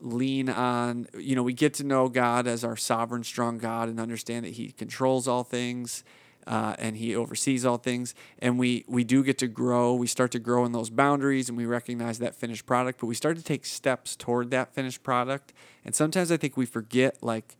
lean 0.00 0.48
on, 0.48 1.06
you 1.18 1.36
know, 1.36 1.42
we 1.42 1.52
get 1.52 1.74
to 1.74 1.84
know 1.84 2.08
God 2.08 2.46
as 2.46 2.64
our 2.64 2.76
sovereign, 2.76 3.24
strong 3.24 3.58
God 3.58 3.88
and 3.88 4.00
understand 4.00 4.44
that 4.44 4.54
He 4.54 4.72
controls 4.72 5.28
all 5.28 5.44
things. 5.44 6.04
Uh, 6.44 6.74
and 6.80 6.96
he 6.96 7.14
oversees 7.14 7.64
all 7.64 7.76
things 7.76 8.16
and 8.40 8.58
we 8.58 8.84
we 8.88 9.04
do 9.04 9.22
get 9.22 9.38
to 9.38 9.46
grow 9.46 9.94
we 9.94 10.08
start 10.08 10.32
to 10.32 10.40
grow 10.40 10.64
in 10.64 10.72
those 10.72 10.90
boundaries 10.90 11.48
and 11.48 11.56
we 11.56 11.64
recognize 11.64 12.18
that 12.18 12.34
finished 12.34 12.66
product 12.66 12.98
but 12.98 13.06
we 13.06 13.14
start 13.14 13.36
to 13.36 13.44
take 13.44 13.64
steps 13.64 14.16
toward 14.16 14.50
that 14.50 14.74
finished 14.74 15.04
product 15.04 15.52
and 15.84 15.94
sometimes 15.94 16.32
i 16.32 16.36
think 16.36 16.56
we 16.56 16.66
forget 16.66 17.22
like 17.22 17.56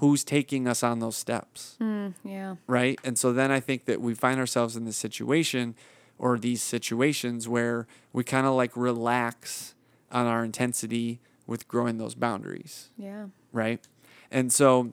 who's 0.00 0.24
taking 0.24 0.66
us 0.68 0.82
on 0.82 0.98
those 0.98 1.16
steps 1.16 1.76
Mm, 1.80 2.14
yeah. 2.24 2.56
right? 2.66 2.98
And 3.04 3.16
so 3.18 3.32
then 3.32 3.50
I 3.50 3.60
think 3.60 3.84
that 3.86 4.00
we 4.00 4.14
find 4.14 4.38
ourselves 4.40 4.76
in 4.76 4.84
this 4.84 4.96
situation 4.96 5.74
or 6.18 6.38
these 6.38 6.62
situations 6.62 7.48
where 7.48 7.86
we 8.12 8.24
kind 8.24 8.46
of 8.46 8.54
like 8.54 8.76
relax 8.76 9.74
on 10.12 10.26
our 10.26 10.44
intensity 10.44 11.20
with 11.46 11.66
growing 11.68 11.98
those 11.98 12.14
boundaries, 12.14 12.90
Yeah. 12.98 13.26
right? 13.52 13.86
And 14.30 14.52
so 14.52 14.92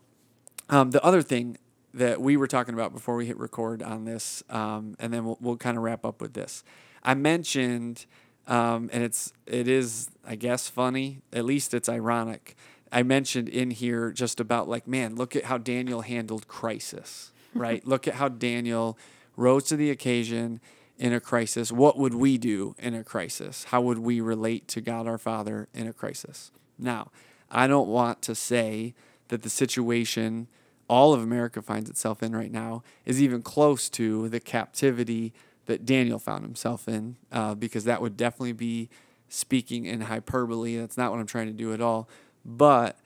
um, 0.70 0.92
the 0.92 1.04
other 1.04 1.22
thing 1.22 1.58
that 1.94 2.22
we 2.22 2.38
were 2.38 2.48
talking 2.48 2.74
about 2.74 2.94
before 2.94 3.16
we 3.16 3.26
hit 3.26 3.38
record 3.38 3.82
on 3.84 4.06
this, 4.06 4.44
um, 4.50 4.96
and 5.00 5.14
then 5.14 5.26
we'll, 5.26 5.38
we'll 5.42 5.58
kind 5.58 5.78
of 5.78 5.84
wrap 5.84 6.06
up 6.06 6.22
with 6.22 6.34
this. 6.34 6.64
I 7.04 7.14
mentioned, 7.16 8.06
um, 8.48 8.90
and 8.94 9.04
it's 9.04 9.34
it 9.46 9.68
is 9.68 10.10
I 10.26 10.36
guess 10.36 10.68
funny, 10.70 11.22
at 11.34 11.46
least 11.46 11.74
it's 11.74 11.90
ironic. 11.90 12.56
I 12.92 13.04
mentioned 13.04 13.50
in 13.50 13.72
here 13.72 14.12
just 14.12 14.40
about 14.40 14.68
like, 14.68 14.88
man, 14.88 15.16
look 15.16 15.36
at 15.36 15.46
how 15.46 15.58
Daniel 15.58 16.02
handled 16.02 16.48
crisis, 16.48 17.32
right? 17.54 17.86
look 17.86 18.08
at 18.08 18.16
how 18.16 18.30
Daniel 18.30 18.98
rose 19.36 19.66
to 19.66 19.76
the 19.76 19.92
occasion 19.92 20.60
in 20.98 21.14
a 21.14 21.20
crisis. 21.20 21.72
What 21.72 21.98
would 21.98 22.14
we 22.14 22.38
do 22.38 22.76
in 22.80 22.94
a 22.94 23.04
crisis? 23.04 23.66
How 23.66 23.82
would 23.82 24.00
we 24.00 24.20
relate 24.20 24.68
to 24.70 24.82
God 24.82 25.08
our 25.08 25.18
Father 25.18 25.68
in 25.74 25.88
a 25.88 25.94
crisis? 25.94 26.52
Now, 26.78 27.12
I 27.50 27.68
don't 27.68 27.88
want 27.88 28.22
to 28.24 28.36
say 28.36 28.94
that 29.28 29.44
the 29.44 29.50
situation 29.50 30.48
all 30.90 31.14
of 31.14 31.22
America 31.22 31.62
finds 31.62 31.90
itself 31.90 32.24
in 32.24 32.36
right 32.36 32.52
now 32.52 32.84
is 33.06 33.22
even 33.22 33.42
close 33.42 33.90
to 33.90 34.30
the 34.30 34.40
captivity 34.40 35.34
that 35.66 35.86
Daniel 35.86 36.18
found 36.18 36.44
himself 36.44 36.88
in, 36.88 37.18
uh, 37.32 37.54
because 37.54 37.84
that 37.84 38.02
would 38.02 38.16
definitely 38.16 38.54
be 38.54 38.90
speaking 39.30 39.86
in 39.86 40.02
hyperbole. 40.02 40.78
That's 40.78 40.98
not 40.98 41.12
what 41.12 41.20
I'm 41.20 41.28
trying 41.28 41.48
to 41.48 41.54
do 41.54 41.74
at 41.74 41.82
all. 41.82 42.08
But 42.48 42.98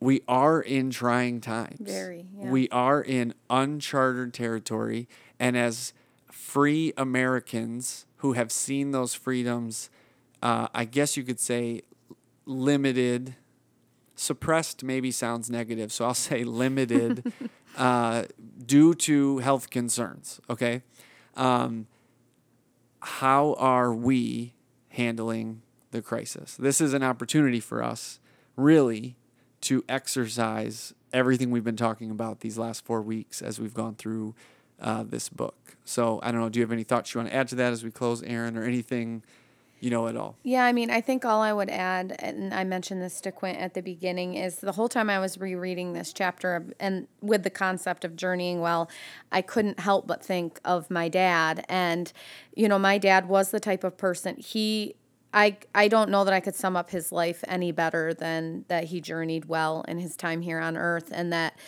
we 0.00 0.22
are 0.26 0.60
in 0.60 0.90
trying 0.90 1.40
times. 1.40 1.78
Very, 1.80 2.26
yeah. 2.36 2.50
We 2.50 2.68
are 2.70 3.02
in 3.02 3.34
uncharted 3.50 4.32
territory. 4.34 5.08
And 5.38 5.56
as 5.56 5.92
free 6.30 6.92
Americans 6.96 8.06
who 8.18 8.32
have 8.32 8.50
seen 8.50 8.92
those 8.92 9.14
freedoms, 9.14 9.90
uh, 10.42 10.68
I 10.74 10.86
guess 10.86 11.16
you 11.16 11.22
could 11.22 11.40
say 11.40 11.82
limited, 12.46 13.36
suppressed 14.14 14.82
maybe 14.82 15.10
sounds 15.10 15.50
negative. 15.50 15.92
So 15.92 16.06
I'll 16.06 16.14
say 16.30 16.44
limited 16.44 17.32
uh, 17.76 18.24
due 18.64 18.94
to 18.94 19.38
health 19.38 19.70
concerns. 19.70 20.40
Okay. 20.48 20.82
Um, 21.34 21.86
how 23.00 23.54
are 23.58 23.94
we 23.94 24.54
handling 24.90 25.62
the 25.90 26.02
crisis? 26.02 26.56
This 26.56 26.80
is 26.80 26.94
an 26.94 27.02
opportunity 27.02 27.60
for 27.60 27.82
us, 27.82 28.18
really, 28.56 29.16
to 29.62 29.84
exercise 29.88 30.94
everything 31.12 31.50
we've 31.50 31.64
been 31.64 31.76
talking 31.76 32.10
about 32.10 32.40
these 32.40 32.58
last 32.58 32.84
four 32.84 33.02
weeks 33.02 33.42
as 33.42 33.58
we've 33.58 33.74
gone 33.74 33.94
through 33.94 34.34
uh, 34.80 35.02
this 35.02 35.28
book. 35.28 35.76
So 35.84 36.20
I 36.22 36.30
don't 36.30 36.40
know. 36.40 36.48
Do 36.48 36.58
you 36.58 36.64
have 36.64 36.72
any 36.72 36.84
thoughts 36.84 37.14
you 37.14 37.20
want 37.20 37.30
to 37.30 37.36
add 37.36 37.48
to 37.48 37.54
that 37.56 37.72
as 37.72 37.82
we 37.82 37.90
close, 37.90 38.22
Erin, 38.22 38.56
or 38.56 38.64
anything 38.64 39.22
you 39.80 39.90
know 39.90 40.08
at 40.08 40.16
all? 40.16 40.36
Yeah, 40.42 40.64
I 40.64 40.72
mean, 40.72 40.90
I 40.90 41.00
think 41.00 41.24
all 41.24 41.40
I 41.42 41.52
would 41.52 41.70
add, 41.70 42.16
and 42.18 42.52
I 42.52 42.64
mentioned 42.64 43.02
this 43.02 43.20
to 43.22 43.32
Quint 43.32 43.58
at 43.58 43.74
the 43.74 43.82
beginning, 43.82 44.34
is 44.34 44.56
the 44.56 44.72
whole 44.72 44.88
time 44.88 45.10
I 45.10 45.18
was 45.18 45.38
rereading 45.38 45.92
this 45.92 46.12
chapter 46.12 46.56
of, 46.56 46.72
and 46.80 47.08
with 47.20 47.42
the 47.42 47.50
concept 47.50 48.04
of 48.04 48.16
journeying 48.16 48.60
well, 48.60 48.90
I 49.32 49.42
couldn't 49.42 49.80
help 49.80 50.06
but 50.06 50.24
think 50.24 50.60
of 50.64 50.90
my 50.90 51.08
dad. 51.08 51.64
And, 51.68 52.12
you 52.54 52.68
know, 52.68 52.78
my 52.78 52.98
dad 52.98 53.28
was 53.28 53.50
the 53.50 53.60
type 53.60 53.84
of 53.84 53.96
person, 53.96 54.36
he, 54.36 54.96
I, 55.36 55.58
I 55.74 55.88
don't 55.88 56.10
know 56.10 56.24
that 56.24 56.32
I 56.32 56.40
could 56.40 56.54
sum 56.54 56.76
up 56.76 56.88
his 56.88 57.12
life 57.12 57.44
any 57.46 57.70
better 57.70 58.14
than 58.14 58.64
that 58.68 58.84
he 58.84 59.02
journeyed 59.02 59.44
well 59.44 59.84
in 59.86 59.98
his 59.98 60.16
time 60.16 60.40
here 60.40 60.58
on 60.58 60.78
earth 60.78 61.10
and 61.12 61.30
that 61.30 61.58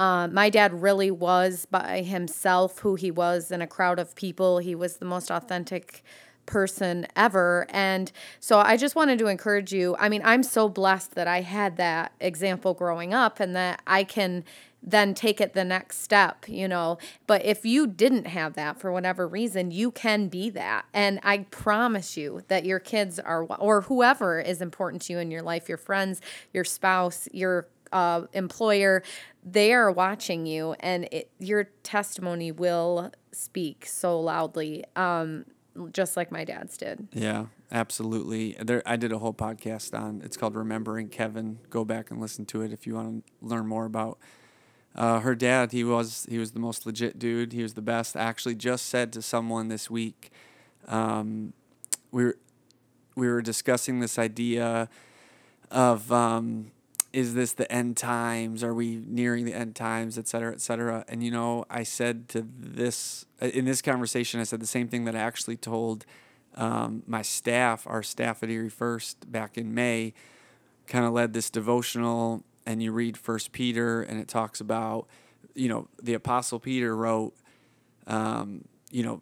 uh, 0.00 0.26
my 0.26 0.50
dad 0.50 0.82
really 0.82 1.12
was 1.12 1.64
by 1.70 2.02
himself 2.02 2.80
who 2.80 2.96
he 2.96 3.12
was 3.12 3.52
in 3.52 3.62
a 3.62 3.68
crowd 3.68 4.00
of 4.00 4.16
people. 4.16 4.58
He 4.58 4.74
was 4.74 4.96
the 4.96 5.04
most 5.04 5.30
authentic 5.30 6.02
person 6.46 7.06
ever. 7.14 7.66
And 7.70 8.10
so 8.40 8.58
I 8.58 8.76
just 8.76 8.96
wanted 8.96 9.20
to 9.20 9.28
encourage 9.28 9.72
you. 9.72 9.94
I 10.00 10.08
mean, 10.08 10.22
I'm 10.24 10.42
so 10.42 10.68
blessed 10.68 11.14
that 11.14 11.28
I 11.28 11.42
had 11.42 11.76
that 11.76 12.12
example 12.18 12.74
growing 12.74 13.14
up 13.14 13.38
and 13.38 13.54
that 13.54 13.80
I 13.86 14.02
can 14.02 14.44
then 14.84 15.14
take 15.14 15.40
it 15.40 15.54
the 15.54 15.64
next 15.64 16.02
step, 16.02 16.44
you 16.46 16.68
know. 16.68 16.98
But 17.26 17.44
if 17.44 17.64
you 17.64 17.86
didn't 17.86 18.26
have 18.26 18.54
that 18.54 18.78
for 18.78 18.92
whatever 18.92 19.26
reason, 19.26 19.70
you 19.70 19.90
can 19.90 20.28
be 20.28 20.50
that. 20.50 20.84
And 20.92 21.18
I 21.22 21.38
promise 21.50 22.16
you 22.16 22.42
that 22.48 22.64
your 22.64 22.78
kids 22.78 23.18
are, 23.18 23.44
or 23.44 23.82
whoever 23.82 24.38
is 24.38 24.60
important 24.60 25.02
to 25.02 25.14
you 25.14 25.18
in 25.18 25.30
your 25.30 25.42
life, 25.42 25.68
your 25.68 25.78
friends, 25.78 26.20
your 26.52 26.64
spouse, 26.64 27.28
your 27.32 27.68
uh, 27.92 28.26
employer, 28.32 29.02
they 29.44 29.72
are 29.72 29.90
watching 29.90 30.46
you, 30.46 30.74
and 30.80 31.08
it, 31.12 31.30
your 31.38 31.64
testimony 31.82 32.50
will 32.50 33.12
speak 33.32 33.86
so 33.86 34.18
loudly, 34.20 34.84
um, 34.96 35.44
just 35.92 36.16
like 36.16 36.32
my 36.32 36.44
dad's 36.44 36.76
did. 36.76 37.08
Yeah, 37.12 37.46
absolutely. 37.70 38.56
There, 38.60 38.82
I 38.86 38.96
did 38.96 39.12
a 39.12 39.18
whole 39.18 39.34
podcast 39.34 39.98
on. 39.98 40.22
It's 40.24 40.36
called 40.36 40.56
"Remembering 40.56 41.08
Kevin." 41.08 41.58
Go 41.70 41.84
back 41.84 42.10
and 42.10 42.20
listen 42.20 42.46
to 42.46 42.62
it 42.62 42.72
if 42.72 42.86
you 42.86 42.94
want 42.94 43.24
to 43.26 43.32
learn 43.46 43.66
more 43.66 43.84
about 43.84 44.18
uh, 44.94 45.20
her 45.20 45.34
dad. 45.34 45.72
He 45.72 45.84
was 45.84 46.26
he 46.28 46.38
was 46.38 46.52
the 46.52 46.60
most 46.60 46.86
legit 46.86 47.18
dude. 47.18 47.52
He 47.52 47.62
was 47.62 47.74
the 47.74 47.82
best. 47.82 48.16
Actually 48.16 48.54
just 48.54 48.86
said 48.86 49.12
to 49.14 49.22
someone 49.22 49.68
this 49.68 49.90
week, 49.90 50.30
um, 50.88 51.52
we 52.10 52.24
were 52.24 52.38
we 53.14 53.28
were 53.28 53.42
discussing 53.42 54.00
this 54.00 54.18
idea 54.18 54.88
of 55.70 56.10
um, 56.12 56.70
is 57.12 57.34
this 57.34 57.52
the 57.52 57.70
end 57.70 57.96
times? 57.96 58.64
Are 58.64 58.74
we 58.74 59.02
nearing 59.06 59.44
the 59.44 59.54
end 59.54 59.76
times, 59.76 60.18
et 60.18 60.26
cetera, 60.26 60.52
et 60.52 60.60
cetera? 60.60 61.04
And 61.08 61.22
you 61.22 61.30
know, 61.30 61.64
I 61.70 61.84
said 61.84 62.28
to 62.30 62.46
this 62.58 63.24
in 63.40 63.64
this 63.64 63.82
conversation, 63.82 64.40
I 64.40 64.44
said 64.44 64.60
the 64.60 64.66
same 64.66 64.88
thing 64.88 65.04
that 65.04 65.14
I 65.14 65.20
actually 65.20 65.56
told 65.56 66.04
um, 66.56 67.02
my 67.06 67.22
staff, 67.22 67.86
our 67.86 68.02
staff 68.02 68.42
at 68.42 68.50
Erie 68.50 68.68
First 68.68 69.30
back 69.30 69.56
in 69.56 69.74
May, 69.74 70.12
kind 70.86 71.04
of 71.04 71.12
led 71.12 71.32
this 71.32 71.50
devotional, 71.50 72.42
and 72.66 72.82
you 72.82 72.92
read 72.92 73.16
First 73.16 73.52
Peter, 73.52 74.02
and 74.02 74.20
it 74.20 74.28
talks 74.28 74.60
about, 74.60 75.06
you 75.54 75.68
know, 75.68 75.88
the 76.02 76.14
Apostle 76.14 76.58
Peter 76.58 76.96
wrote, 76.96 77.34
um, 78.06 78.64
you 78.90 79.02
know, 79.02 79.20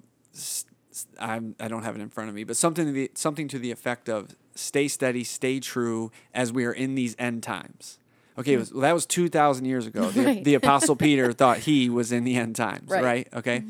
I'm 1.19 1.55
I 1.61 1.69
don't 1.69 1.83
have 1.83 1.97
it 1.97 2.01
in 2.03 2.09
front 2.11 2.29
of 2.29 2.35
me, 2.35 2.45
but 2.45 2.57
something 2.57 2.87
to 2.87 2.93
the 2.93 3.11
something 3.15 3.49
to 3.49 3.59
the 3.59 3.71
effect 3.71 4.09
of 4.09 4.37
stay 4.55 4.89
steady, 4.89 5.25
stay 5.25 5.61
true 5.61 6.11
as 6.35 6.53
we 6.53 6.65
are 6.65 6.73
in 6.73 6.95
these 6.95 7.17
end 7.19 7.43
times. 7.43 7.99
Okay, 8.39 8.55
it 8.55 8.59
was, 8.59 8.71
that 8.71 8.93
was 8.93 9.05
2,000 9.05 9.67
years 9.67 9.87
ago. 9.87 10.11
The, 10.11 10.25
Right. 10.25 10.45
the 10.45 10.55
Apostle 10.55 10.97
Peter 11.07 11.33
thought 11.35 11.59
he 11.59 11.91
was 11.91 12.13
in 12.13 12.25
the 12.25 12.37
end 12.37 12.57
times, 12.57 12.89
Right. 12.91 13.03
right? 13.05 13.29
Okay. 13.35 13.63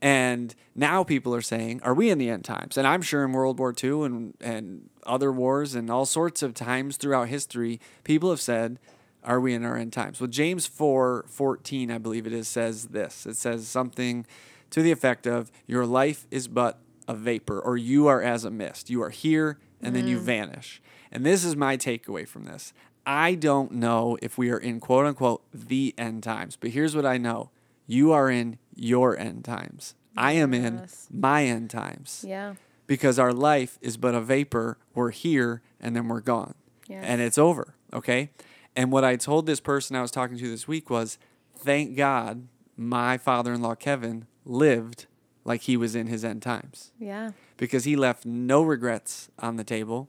And 0.00 0.54
now 0.74 1.02
people 1.04 1.34
are 1.34 1.42
saying, 1.42 1.80
are 1.82 1.92
we 1.92 2.08
in 2.08 2.16
the 2.18 2.30
end 2.30 2.44
times? 2.44 2.78
And 2.78 2.86
I'm 2.86 3.02
sure 3.02 3.22
in 3.24 3.32
World 3.32 3.58
War 3.58 3.74
II 3.82 4.04
and, 4.04 4.34
and 4.40 4.88
other 5.04 5.30
wars 5.32 5.74
and 5.74 5.90
all 5.90 6.06
sorts 6.06 6.42
of 6.42 6.54
times 6.54 6.96
throughout 6.96 7.28
history, 7.28 7.80
people 8.04 8.30
have 8.30 8.40
said, 8.40 8.78
are 9.24 9.40
we 9.40 9.54
in 9.54 9.64
our 9.64 9.76
end 9.76 9.92
times? 9.92 10.20
Well, 10.20 10.28
James 10.28 10.66
4 10.66 11.26
14, 11.28 11.90
I 11.90 11.98
believe 11.98 12.26
it 12.26 12.32
is, 12.32 12.48
says 12.48 12.86
this. 12.86 13.26
It 13.26 13.36
says 13.36 13.66
something 13.68 14.26
to 14.70 14.82
the 14.82 14.92
effect 14.92 15.26
of, 15.26 15.50
Your 15.66 15.86
life 15.86 16.26
is 16.30 16.48
but 16.48 16.78
a 17.06 17.14
vapor, 17.14 17.60
or 17.60 17.76
you 17.76 18.06
are 18.06 18.22
as 18.22 18.44
a 18.44 18.50
mist. 18.50 18.90
You 18.90 19.02
are 19.02 19.10
here 19.10 19.58
and 19.80 19.94
then 19.94 20.06
you 20.06 20.18
mm. 20.18 20.22
vanish. 20.22 20.82
And 21.10 21.24
this 21.24 21.44
is 21.44 21.56
my 21.56 21.76
takeaway 21.76 22.26
from 22.28 22.44
this. 22.44 22.72
I 23.06 23.34
don't 23.34 23.72
know 23.72 24.18
if 24.20 24.36
we 24.36 24.50
are 24.50 24.58
in 24.58 24.80
quote 24.80 25.06
unquote 25.06 25.42
the 25.54 25.94
end 25.96 26.22
times, 26.22 26.56
but 26.56 26.70
here's 26.70 26.94
what 26.94 27.06
I 27.06 27.16
know 27.16 27.50
you 27.86 28.12
are 28.12 28.30
in 28.30 28.58
your 28.74 29.18
end 29.18 29.44
times. 29.44 29.94
I 30.16 30.32
am 30.32 30.52
in 30.52 30.78
Yes. 30.78 31.08
my 31.10 31.44
end 31.44 31.70
times 31.70 32.24
Yeah. 32.26 32.54
because 32.86 33.18
our 33.18 33.32
life 33.32 33.78
is 33.80 33.96
but 33.96 34.14
a 34.14 34.20
vapor. 34.20 34.76
We're 34.94 35.10
here 35.10 35.62
and 35.80 35.96
then 35.96 36.08
we're 36.08 36.20
gone. 36.20 36.54
Yes. 36.86 37.04
And 37.06 37.22
it's 37.22 37.38
over. 37.38 37.74
Okay. 37.94 38.30
And 38.78 38.92
what 38.92 39.04
I 39.04 39.16
told 39.16 39.46
this 39.46 39.58
person 39.58 39.96
I 39.96 40.02
was 40.02 40.12
talking 40.12 40.38
to 40.38 40.48
this 40.48 40.68
week 40.68 40.88
was 40.88 41.18
thank 41.56 41.96
God 41.96 42.46
my 42.76 43.18
father 43.18 43.52
in 43.52 43.60
law, 43.60 43.74
Kevin, 43.74 44.28
lived 44.44 45.06
like 45.44 45.62
he 45.62 45.76
was 45.76 45.96
in 45.96 46.06
his 46.06 46.24
end 46.24 46.42
times 46.42 46.92
Yeah. 46.96 47.32
because 47.56 47.82
he 47.82 47.96
left 47.96 48.24
no 48.24 48.62
regrets 48.62 49.30
on 49.40 49.56
the 49.56 49.64
table. 49.64 50.08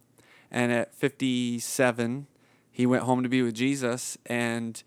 And 0.52 0.72
at 0.72 0.94
57, 0.94 2.28
he 2.72 2.86
went 2.86 3.04
home 3.06 3.24
to 3.24 3.30
be 3.30 3.42
with 3.42 3.56
Jesus. 3.56 4.20
And 4.28 4.84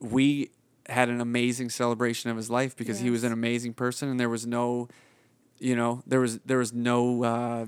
we 0.00 0.50
had 0.88 1.08
an 1.08 1.20
amazing 1.20 1.70
celebration 1.70 2.30
of 2.30 2.36
his 2.36 2.50
life 2.50 2.76
because 2.76 2.98
he 2.98 3.10
was 3.10 3.22
an 3.22 3.30
amazing 3.32 3.74
person 3.74 4.08
and 4.08 4.18
there 4.18 4.28
was 4.28 4.44
no 4.44 4.88
you 5.60 5.76
know 5.76 6.02
there 6.04 6.18
was 6.18 6.40
there 6.40 6.58
was 6.58 6.72
no 6.72 7.22
uh, 7.22 7.66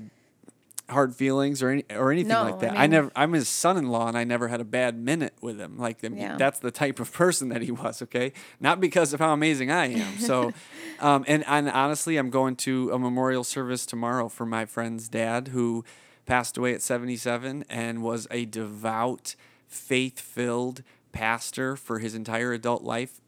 hard 0.89 1.15
feelings 1.15 1.63
or 1.63 1.69
any 1.69 1.83
or 1.89 2.11
anything 2.11 2.29
No, 2.29 2.43
like 2.43 2.59
that. 2.59 2.77
I, 2.77 2.81
mean- 2.83 2.91
never. 2.91 3.11
I'm 3.15 3.33
his 3.33 3.47
son-in-law, 3.49 4.07
and 4.07 4.17
I 4.17 4.23
never 4.23 4.47
had 4.49 4.61
a 4.61 4.65
bad 4.65 4.97
minute 4.97 5.33
with 5.41 5.59
him. 5.59 5.77
Like 5.77 6.03
I 6.05 6.09
mean, 6.09 6.19
Yeah. 6.21 6.37
that's 6.37 6.59
the 6.59 6.71
type 6.71 6.99
of 6.99 7.11
person 7.11 7.49
that 7.49 7.61
he 7.63 7.71
was. 7.71 8.01
Okay, 8.03 8.33
not 8.59 8.79
because 8.79 9.13
of 9.13 9.19
how 9.19 9.33
amazing 9.33 9.71
I 9.71 9.87
am. 9.93 10.17
So, 10.19 10.53
um, 10.99 11.25
and 11.27 11.43
and 11.47 11.69
honestly, 11.69 12.17
I'm 12.17 12.29
going 12.29 12.55
to 12.57 12.91
a 12.91 12.99
memorial 12.99 13.43
service 13.43 13.85
tomorrow 13.85 14.29
for 14.29 14.45
my 14.45 14.65
friend's 14.65 15.09
dad 15.09 15.47
who 15.49 15.83
passed 16.27 16.57
away 16.57 16.73
at 16.73 16.81
77 16.81 17.65
and 17.69 18.01
was 18.01 18.27
a 18.31 18.45
devout, 18.45 19.35
faith-filled 19.67 20.83
pastor 21.11 21.75
for 21.75 21.99
his 21.99 22.13
entire 22.15 22.51
adult 22.53 22.83
life. 22.83 23.21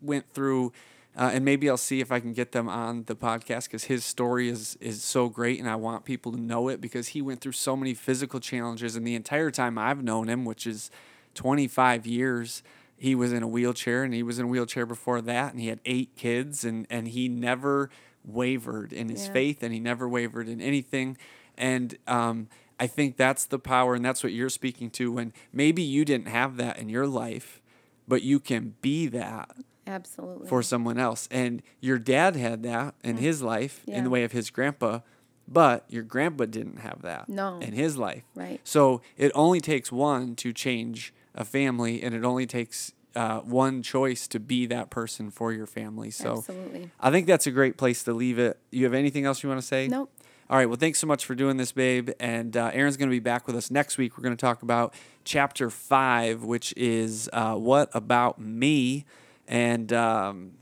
Went 0.00 0.30
through. 0.32 0.72
Uh, 1.14 1.30
and 1.34 1.44
maybe 1.44 1.68
I'll 1.68 1.76
see 1.76 2.00
if 2.00 2.10
I 2.10 2.20
can 2.20 2.32
get 2.32 2.52
them 2.52 2.68
on 2.70 3.04
the 3.04 3.14
podcast 3.14 3.64
because 3.64 3.84
his 3.84 4.04
story 4.04 4.48
is 4.48 4.76
is 4.80 5.02
so 5.04 5.28
great, 5.28 5.60
and 5.60 5.68
I 5.68 5.76
want 5.76 6.04
people 6.06 6.32
to 6.32 6.40
know 6.40 6.68
it 6.68 6.80
because 6.80 7.08
he 7.08 7.20
went 7.20 7.40
through 7.42 7.52
so 7.52 7.76
many 7.76 7.92
physical 7.92 8.40
challenges, 8.40 8.96
and 8.96 9.06
the 9.06 9.14
entire 9.14 9.50
time 9.50 9.76
I've 9.76 10.02
known 10.02 10.28
him, 10.28 10.44
which 10.46 10.66
is 10.66 10.90
25 11.34 12.06
years, 12.06 12.62
he 12.96 13.14
was 13.14 13.32
in 13.32 13.42
a 13.42 13.48
wheelchair, 13.48 14.04
and 14.04 14.14
he 14.14 14.22
was 14.22 14.38
in 14.38 14.46
a 14.46 14.48
wheelchair 14.48 14.86
before 14.86 15.20
that, 15.22 15.52
and 15.52 15.60
he 15.60 15.68
had 15.68 15.80
eight 15.84 16.16
kids, 16.16 16.64
and 16.64 16.86
and 16.88 17.08
he 17.08 17.28
never 17.28 17.90
wavered 18.24 18.92
in 18.92 19.08
his 19.10 19.26
Yeah. 19.26 19.32
faith, 19.32 19.62
and 19.62 19.74
he 19.74 19.80
never 19.80 20.08
wavered 20.08 20.48
in 20.48 20.60
anything, 20.62 21.18
and 21.58 21.98
um, 22.06 22.48
I 22.80 22.86
think 22.86 23.16
that's 23.18 23.44
the 23.44 23.58
power, 23.58 23.94
and 23.94 24.04
that's 24.04 24.22
what 24.24 24.32
you're 24.32 24.48
speaking 24.48 24.88
to. 24.92 25.12
When 25.12 25.32
maybe 25.52 25.82
you 25.82 26.04
didn't 26.06 26.28
have 26.28 26.56
that 26.56 26.78
in 26.78 26.88
your 26.88 27.06
life, 27.06 27.60
but 28.08 28.22
you 28.22 28.40
can 28.40 28.76
be 28.80 29.08
that 29.08 29.50
Absolutely. 29.86 30.48
for 30.48 30.62
someone 30.62 30.98
else. 30.98 31.28
And 31.30 31.62
your 31.80 31.98
dad 31.98 32.36
had 32.36 32.62
that 32.64 32.94
in 33.02 33.16
his 33.16 33.42
life 33.42 33.82
in 33.86 34.04
the 34.04 34.10
way 34.10 34.24
of 34.24 34.32
his 34.32 34.50
grandpa, 34.50 35.00
but 35.48 35.84
your 35.88 36.02
grandpa 36.02 36.44
didn't 36.46 36.78
have 36.78 37.02
that 37.02 37.28
No. 37.28 37.58
in 37.60 37.72
his 37.72 37.96
life. 37.96 38.22
Right. 38.34 38.60
So 38.64 39.02
it 39.16 39.32
only 39.34 39.60
takes 39.60 39.90
one 39.92 40.34
to 40.36 40.52
change 40.52 41.12
a 41.34 41.44
family, 41.44 42.02
and 42.02 42.14
it 42.14 42.24
only 42.24 42.46
takes 42.46 42.92
uh, 43.14 43.40
one 43.40 43.82
choice 43.82 44.26
to 44.28 44.40
be 44.40 44.64
that 44.66 44.88
person 44.90 45.30
for 45.30 45.52
your 45.52 45.66
family. 45.66 46.10
So 46.10 46.38
Absolutely. 46.38 46.90
I 47.00 47.10
think 47.10 47.26
that's 47.26 47.46
a 47.46 47.50
great 47.50 47.76
place 47.76 48.02
to 48.04 48.12
leave 48.14 48.38
it. 48.38 48.58
You 48.70 48.84
have 48.84 48.94
anything 48.94 49.24
else 49.26 49.42
you 49.42 49.48
want 49.48 49.60
to 49.60 49.66
say? 49.66 49.88
Nope. 49.88 50.10
All 50.48 50.56
right. 50.58 50.66
Well, 50.66 50.78
thanks 50.78 50.98
so 50.98 51.06
much 51.06 51.24
for 51.24 51.34
doing 51.34 51.56
this, 51.56 51.72
babe. 51.72 52.10
And 52.20 52.56
uh, 52.56 52.70
Erin's 52.74 52.96
going 52.96 53.08
to 53.08 53.14
be 53.14 53.20
back 53.20 53.46
with 53.46 53.56
us 53.56 53.70
next 53.70 53.96
week. 53.98 54.16
We're 54.16 54.22
going 54.24 54.36
to 54.36 54.40
talk 54.40 54.62
about 54.62 54.94
chapter 55.24 55.70
five, 55.70 56.44
which 56.44 56.72
is 56.76 57.28
uh, 57.32 57.54
What 57.54 57.90
About 57.94 58.38
Me? 58.38 59.04
And 59.52 59.92
um, 59.92 60.52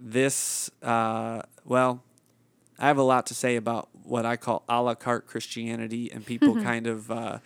this, 0.00 0.70
uh, 0.82 1.42
well, 1.66 2.02
I 2.78 2.86
have 2.86 2.96
a 2.96 3.02
lot 3.02 3.26
to 3.26 3.34
say 3.34 3.56
about 3.56 3.90
what 4.04 4.24
I 4.24 4.36
call 4.36 4.64
a 4.70 4.80
la 4.80 4.94
carte 4.94 5.26
Christianity 5.26 6.10
and 6.10 6.24
people 6.24 6.54
kind 6.62 6.86
of 6.86 7.10
uh, 7.10 7.38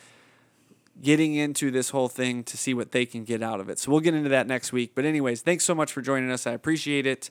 getting 1.02 1.34
into 1.34 1.72
this 1.72 1.90
whole 1.90 2.08
thing 2.08 2.44
to 2.44 2.56
see 2.56 2.72
what 2.72 2.92
they 2.92 3.04
can 3.04 3.24
get 3.24 3.42
out 3.42 3.58
of 3.58 3.68
it. 3.68 3.80
So 3.80 3.90
we'll 3.90 4.00
get 4.00 4.14
into 4.14 4.28
that 4.28 4.46
next 4.46 4.72
week. 4.72 4.92
But, 4.94 5.04
anyways, 5.04 5.42
thanks 5.42 5.64
so 5.64 5.74
much 5.74 5.92
for 5.92 6.02
joining 6.02 6.30
us. 6.30 6.46
I 6.46 6.52
appreciate 6.52 7.04
it. 7.04 7.30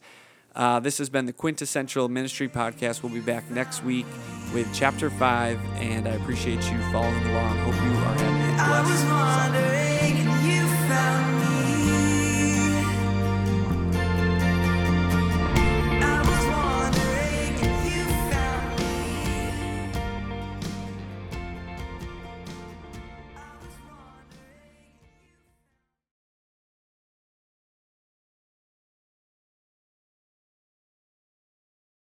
Uh, 0.53 0.81
this 0.81 0.97
has 0.97 1.09
been 1.09 1.25
the 1.25 1.31
Quintessential 1.31 2.09
Ministry 2.09 2.49
Podcast. 2.49 3.03
We'll 3.03 3.13
be 3.13 3.21
back 3.21 3.49
next 3.49 3.85
week 3.85 4.05
with 4.53 4.67
chapter 4.73 5.09
five, 5.09 5.57
and 5.75 6.09
I 6.09 6.11
appreciate 6.11 6.61
you 6.69 6.77
following 6.91 7.25
along. 7.27 7.57
Hope 7.59 7.75
you 7.75 7.91
are 7.91 8.15
having 8.15 8.59
a 8.59 8.61
I 8.61 8.81
was 8.81 8.89
blessed 8.89 9.07
Sunday. 9.07 9.61
wondering 9.61 9.81